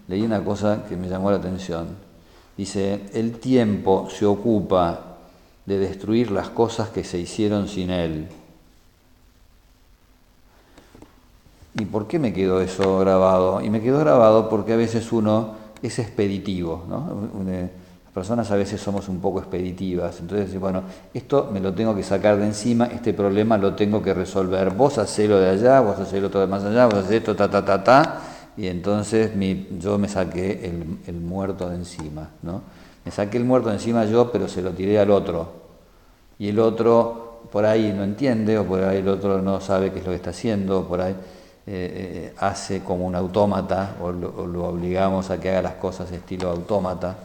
leí 0.08 0.22
una 0.22 0.44
cosa 0.44 0.84
que 0.88 0.96
me 0.96 1.08
llamó 1.08 1.30
la 1.30 1.38
atención 1.38 2.12
Dice, 2.56 3.00
el 3.14 3.38
tiempo 3.38 4.08
se 4.10 4.26
ocupa 4.26 5.16
de 5.64 5.78
destruir 5.78 6.30
las 6.30 6.50
cosas 6.50 6.90
que 6.90 7.02
se 7.02 7.18
hicieron 7.18 7.68
sin 7.68 7.90
él. 7.90 8.28
¿Y 11.78 11.86
por 11.86 12.06
qué 12.06 12.18
me 12.18 12.34
quedó 12.34 12.60
eso 12.60 12.98
grabado? 12.98 13.62
Y 13.62 13.70
me 13.70 13.80
quedó 13.80 14.00
grabado 14.00 14.50
porque 14.50 14.74
a 14.74 14.76
veces 14.76 15.10
uno 15.12 15.54
es 15.82 15.98
expeditivo, 15.98 16.84
¿no? 16.88 17.30
Personas 18.14 18.50
a 18.50 18.56
veces 18.56 18.78
somos 18.78 19.08
un 19.08 19.20
poco 19.20 19.38
expeditivas, 19.38 20.20
entonces, 20.20 20.60
bueno, 20.60 20.82
esto 21.14 21.48
me 21.50 21.60
lo 21.60 21.72
tengo 21.72 21.94
que 21.94 22.02
sacar 22.02 22.36
de 22.36 22.44
encima, 22.44 22.86
este 22.86 23.14
problema 23.14 23.56
lo 23.56 23.74
tengo 23.74 24.02
que 24.02 24.12
resolver. 24.12 24.70
Vos 24.70 24.98
hacelo 24.98 25.40
de 25.40 25.48
allá, 25.48 25.80
vos 25.80 25.98
hacelo 25.98 26.28
todo 26.28 26.42
de 26.42 26.48
más 26.48 26.62
allá, 26.62 26.84
vos 26.84 26.96
hacés 26.96 27.12
esto, 27.12 27.34
ta, 27.34 27.50
ta, 27.50 27.64
ta, 27.64 27.82
ta, 27.82 28.20
y 28.56 28.66
entonces 28.66 29.32
yo 29.78 29.96
me 29.96 30.08
saqué 30.08 30.74
el, 31.06 31.14
muerto 31.14 31.70
de 31.70 31.76
encima, 31.76 32.28
¿no? 32.42 32.60
Me 33.04 33.10
saqué 33.10 33.38
el 33.38 33.44
muerto 33.44 33.70
de 33.70 33.76
encima 33.76 34.04
yo, 34.04 34.30
pero 34.30 34.46
se 34.46 34.60
lo 34.60 34.72
tiré 34.72 34.98
al 34.98 35.10
otro. 35.10 35.62
Y 36.38 36.50
el 36.50 36.58
otro 36.58 37.40
por 37.50 37.64
ahí 37.64 37.94
no 37.96 38.04
entiende, 38.04 38.58
o 38.58 38.64
por 38.64 38.82
ahí 38.84 38.98
el 38.98 39.08
otro 39.08 39.40
no 39.40 39.60
sabe 39.60 39.90
qué 39.90 40.00
es 40.00 40.04
lo 40.04 40.10
que 40.10 40.16
está 40.16 40.30
haciendo, 40.30 40.80
o 40.80 40.84
por 40.84 41.00
ahí 41.00 41.12
eh, 41.12 41.16
eh, 41.66 42.34
hace 42.38 42.80
como 42.80 43.06
un 43.06 43.14
autómata, 43.14 43.96
o 44.02 44.12
lo, 44.12 44.68
obligamos 44.68 45.30
a 45.30 45.40
que 45.40 45.48
haga 45.48 45.62
las 45.62 45.74
cosas 45.74 46.12
estilo 46.12 46.50
autómata. 46.50 47.16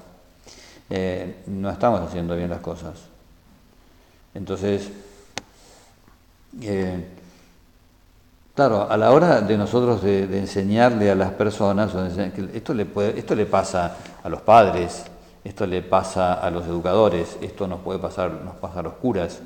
Eh, 0.90 1.44
no 1.48 1.70
estamos 1.70 2.02
haciendo 2.02 2.36
bien 2.36 2.50
las 2.50 2.62
cosas. 2.62 2.96
Entonces, 4.34 4.90
Claro, 8.58 8.90
a 8.90 8.98
la 8.98 9.12
hora 9.12 9.42
de 9.42 9.56
nosotros 9.56 10.02
de, 10.02 10.24
enseñarle 10.36 11.12
a 11.12 11.16
las 11.16 11.30
personas, 11.30 11.94
esto 12.56 12.74
le, 12.74 12.88
esto 13.16 13.36
le 13.36 13.46
pasa 13.46 13.98
a 14.24 14.30
los 14.30 14.42
padres, 14.42 15.04
esto 15.44 15.68
le 15.68 15.84
pasa 15.84 16.34
a 16.34 16.50
los 16.50 16.66
educadores, 16.66 17.38
esto 17.40 17.68
nos 17.68 17.82
puede 17.82 18.00
pasar, 18.00 18.32
nos 18.32 18.56
pasa 18.56 18.80
a 18.80 18.82
los 18.82 18.94
curas. 18.94 19.42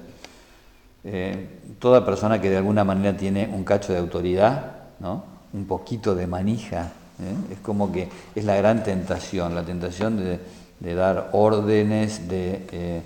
Eh, 1.03 1.59
toda 1.77 2.05
persona 2.05 2.39
que 2.39 2.49
de 2.49 2.55
alguna 2.55 2.85
manera 2.85 3.17
tiene 3.17 3.49
un 3.53 3.65
cacho 3.65 3.91
de 3.91 3.99
autoridad, 3.99 4.75
¿no? 5.01 5.25
un 5.51 5.65
poquito 5.65 6.15
de 6.15 6.25
manija, 6.25 6.93
¿eh? 7.19 7.53
es 7.53 7.59
como 7.59 7.91
que 7.91 8.07
es 8.33 8.45
la 8.45 8.55
gran 8.55 8.81
tentación, 8.81 9.53
la 9.53 9.63
tentación 9.63 10.15
de, 10.23 10.39
dar 10.81 11.29
órdenes, 11.33 12.27
de, 12.27 12.67
eh, 12.71 13.01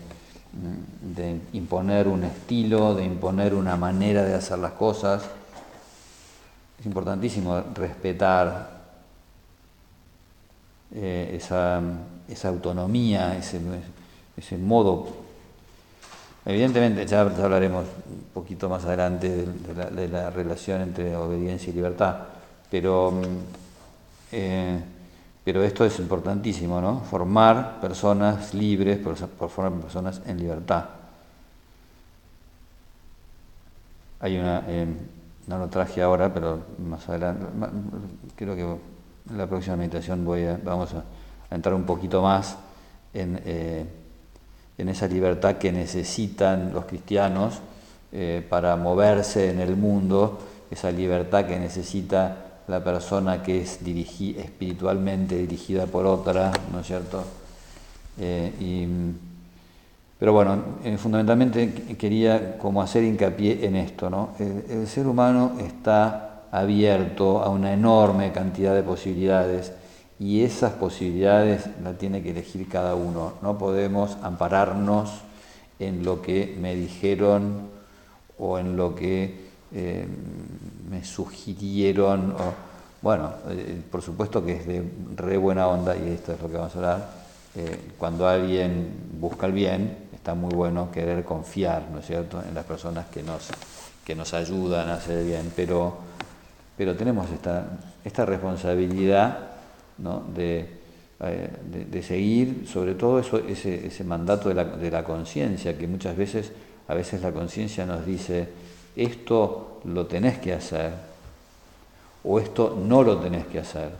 de 1.01 1.39
imponer 1.53 2.07
un 2.07 2.23
estilo, 2.23 2.95
de 2.95 3.03
imponer 3.03 3.53
una 3.53 3.75
manera 3.75 4.23
de 4.23 4.33
hacer 4.33 4.59
las 4.59 4.71
cosas. 4.73 5.23
Es 6.79 6.85
importantísimo 6.85 7.61
respetar 7.73 8.75
eh, 10.93 11.37
esa, 11.37 11.81
autonomía, 12.47 13.37
ese, 13.37 14.57
modo. 14.57 15.07
Evidentemente, 16.45 17.05
ya, 17.05 17.21
hablaremos 17.21 17.85
un 18.07 18.23
poquito 18.33 18.69
más 18.69 18.85
adelante 18.85 19.29
de, 19.29 20.07
la, 20.07 20.29
relación 20.29 20.81
entre 20.81 21.15
obediencia 21.15 21.71
y 21.71 21.73
libertad, 21.73 22.17
pero, 22.71 23.13
eh, 24.31 24.79
pero 25.45 25.63
esto 25.63 25.85
es 25.85 25.99
importantísimo, 25.99 26.81
¿no? 26.81 27.01
Formar 27.01 27.79
personas 27.79 28.55
libres, 28.55 28.97
por 28.97 29.15
formar 29.15 29.79
personas 29.79 30.19
en 30.25 30.39
libertad. 30.39 30.85
Hay 34.19 34.37
una. 34.37 34.63
Eh, 34.67 34.87
no 35.45 35.59
lo 35.59 35.67
traje 35.67 36.01
ahora, 36.01 36.33
pero 36.33 36.61
más 36.79 37.07
adelante, 37.07 37.45
creo 38.35 38.55
que 38.55 38.63
en 38.63 39.37
la 39.37 39.45
próxima 39.45 39.75
meditación 39.75 40.25
voy 40.25 40.43
vamos 40.63 40.95
a, 40.95 41.03
entrar 41.53 41.75
un 41.75 41.83
poquito 41.83 42.23
más 42.23 42.57
en, 43.13 43.39
eh, 43.45 43.85
en, 44.79 44.89
esa 44.89 45.07
libertad 45.07 45.57
que 45.57 45.71
necesitan 45.71 46.73
los 46.73 46.85
cristianos 46.85 47.59
eh, 48.11 48.43
para 48.49 48.75
moverse 48.75 49.51
en 49.51 49.59
el 49.59 49.75
mundo, 49.75 50.39
esa 50.71 50.89
libertad 50.89 51.45
que 51.45 51.59
necesita 51.59 52.44
la 52.67 52.83
persona 52.83 53.43
que 53.43 53.61
es 53.61 53.79
espiritualmente 53.81 55.37
dirigida 55.37 55.85
por 55.85 56.05
otra, 56.05 56.51
¿no 56.71 56.79
es 56.79 56.87
cierto? 56.87 57.23
Eh, 58.17 58.51
pero 60.17 60.31
bueno, 60.31 60.63
eh, 60.83 60.97
fundamentalmente 60.97 61.73
quería 61.97 62.57
como 62.57 62.81
hacer 62.81 63.03
hincapié 63.03 63.65
en 63.65 63.75
esto, 63.75 64.09
¿no? 64.09 64.29
El, 64.39 64.87
ser 64.87 65.07
humano 65.07 65.57
está 65.59 66.43
abierto 66.51 67.43
a 67.43 67.49
una 67.49 67.73
enorme 67.73 68.31
cantidad 68.31 68.73
de 68.73 68.81
posibilidades 68.81 69.73
y 70.17 70.43
esas 70.43 70.71
posibilidades 70.73 71.65
las 71.83 71.97
tiene 71.97 72.23
que 72.23 72.31
elegir 72.31 72.69
cada 72.69 72.95
uno. 72.95 73.33
No 73.41 73.57
podemos 73.57 74.17
ampararnos 74.23 75.11
en 75.79 76.05
lo 76.05 76.21
que 76.21 76.57
me 76.61 76.75
dijeron 76.75 77.67
o 78.39 78.57
en 78.57 78.77
lo 78.77 78.95
que 78.95 79.44
eh, 79.73 80.07
me 80.89 81.03
sugirieron. 81.03 82.35
Bueno, 83.01 83.33
eh, 83.49 83.81
por 83.91 84.01
supuesto 84.01 84.43
que 84.43 84.53
es 84.53 84.67
de 84.67 84.83
re 85.15 85.37
buena 85.37 85.67
onda, 85.67 85.95
y 85.95 86.09
esto 86.09 86.33
es 86.33 86.41
lo 86.41 86.49
que 86.49 86.57
vamos 86.57 86.75
a 86.75 86.77
hablar, 86.77 87.25
cuando 87.97 88.27
alguien 88.27 88.93
busca 89.17 89.45
el 89.45 89.53
bien, 89.53 89.97
está 90.25 90.33
muy 90.33 90.53
bueno 90.53 90.89
querer 90.91 91.23
confiar, 91.23 91.83
¿no 91.91 91.99
es 91.99 92.07
cierto?, 92.07 92.41
en 92.41 92.55
las 92.55 92.65
personas 92.65 93.05
que 93.09 93.21
nos, 93.21 93.47
que 94.03 94.15
nos 94.15 94.33
ayudan 94.33 94.89
a 94.89 94.95
hacer 94.95 95.23
bien, 95.23 95.53
pero, 95.55 95.97
pero 96.75 96.95
tenemos 96.95 97.29
esta, 97.29 97.77
esta 98.03 98.25
responsabilidad 98.25 99.37
¿no? 99.99 100.23
de, 100.33 100.67
eh, 101.19 101.49
de, 101.91 102.03
seguir, 102.03 102.67
sobre 102.67 102.95
todo 102.95 103.19
eso, 103.19 103.37
ese, 103.37 103.87
ese 103.87 104.03
mandato 104.03 104.49
de 104.49 104.55
la, 104.55 104.63
de 104.63 104.91
la 104.91 105.03
conciencia, 105.03 105.77
que 105.77 105.87
muchas 105.87 106.17
veces, 106.17 106.51
a 106.87 106.93
veces 106.93 107.21
la 107.21 107.31
conciencia 107.31 107.85
nos 107.85 108.05
dice, 108.05 108.49
esto 108.95 109.81
lo 109.85 110.05
tenés 110.05 110.39
que 110.39 110.53
hacer, 110.53 110.93
o 112.23 112.39
esto 112.39 112.77
no 112.81 113.03
lo 113.03 113.17
tenés 113.17 113.45
que 113.47 113.59
hacer. 113.59 113.91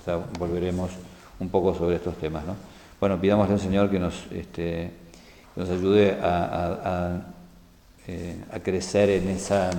O 0.00 0.04
sea, 0.04 0.16
volveremos 0.38 0.90
un 1.38 1.48
poco 1.48 1.74
sobre 1.74 1.96
estos 1.96 2.16
temas, 2.16 2.44
¿no? 2.44 2.56
Bueno, 2.98 3.20
pidámosle 3.20 3.54
al 3.54 3.60
Señor 3.60 3.90
que 3.90 3.98
nos, 3.98 4.26
este, 4.30 4.90
nos 5.56 5.68
ayude 5.68 6.16
eh, 8.06 8.44
a, 8.52 8.60
crecer 8.62 9.10
en, 9.10 9.28
esa, 9.28 9.70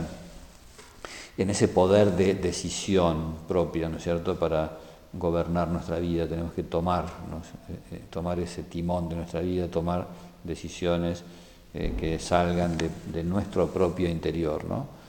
en 1.37 1.49
ese 1.49 1.67
poder 1.69 2.11
de 2.11 2.35
decisión 2.35 3.35
propia, 3.47 3.89
¿no 3.89 3.97
es 3.97 4.03
cierto?, 4.03 4.37
para 4.37 4.77
gobernar 5.13 5.69
nuestra 5.69 5.99
vida. 5.99 6.27
Tenemos 6.27 6.53
que 6.53 6.63
tomar, 6.63 7.05
eh, 7.69 7.95
eh, 7.95 8.01
tomar 8.09 8.39
ese 8.39 8.63
timón 8.63 9.09
de 9.09 9.15
nuestra 9.15 9.39
vida, 9.39 9.67
tomar 9.67 10.07
decisiones 10.43 11.23
eh, 11.73 11.93
que 11.99 12.19
salgan 12.19 12.77
de, 12.77 13.23
nuestro 13.23 13.67
propio 13.67 14.09
interior, 14.09 14.65
¿no? 14.65 15.03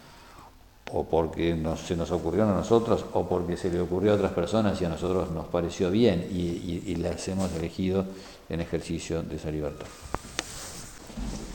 o 0.92 1.04
porque 1.04 1.56
se 1.84 1.96
nos 1.96 2.10
ocurrió 2.10 2.44
a 2.44 2.46
nosotros, 2.46 3.04
o 3.14 3.26
porque 3.26 3.56
se 3.56 3.70
le 3.70 3.80
ocurrió 3.80 4.12
a 4.12 4.14
otras 4.14 4.32
personas 4.32 4.80
y 4.80 4.84
a 4.84 4.88
nosotros 4.88 5.30
nos 5.30 5.46
pareció 5.46 5.90
bien 5.90 6.28
y, 6.30 6.82
y 6.86 6.96
las 6.96 7.26
hemos 7.28 7.52
elegido 7.54 8.04
en 8.48 8.60
ejercicio 8.60 9.22
de 9.22 9.36
esa 9.36 9.50
libertad. 9.50 9.86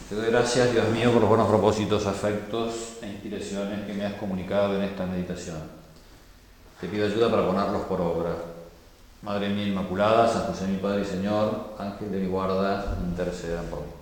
Te 0.09 0.15
doy 0.15 0.31
gracias, 0.31 0.71
Dios 0.71 0.89
mío, 0.89 1.11
por 1.11 1.21
los 1.21 1.29
buenos 1.29 1.47
propósitos, 1.47 2.07
afectos 2.07 2.97
e 3.03 3.07
inspiraciones 3.07 3.85
que 3.85 3.93
me 3.93 4.05
has 4.05 4.15
comunicado 4.15 4.75
en 4.75 4.81
esta 4.81 5.05
meditación. 5.05 5.59
Te 6.81 6.87
pido 6.87 7.05
ayuda 7.05 7.29
para 7.29 7.45
ponerlos 7.45 7.83
por 7.83 8.01
obra. 8.01 8.31
Madre 9.21 9.49
mía 9.49 9.67
Inmaculada, 9.67 10.27
San 10.27 10.45
José 10.45 10.65
mi 10.65 10.77
Padre 10.77 11.01
y 11.01 11.05
Señor, 11.05 11.75
Ángel 11.77 12.11
de 12.11 12.19
mi 12.21 12.27
guarda, 12.27 12.97
intercedan 13.05 13.65
por 13.65 13.81
mí. 13.81 13.98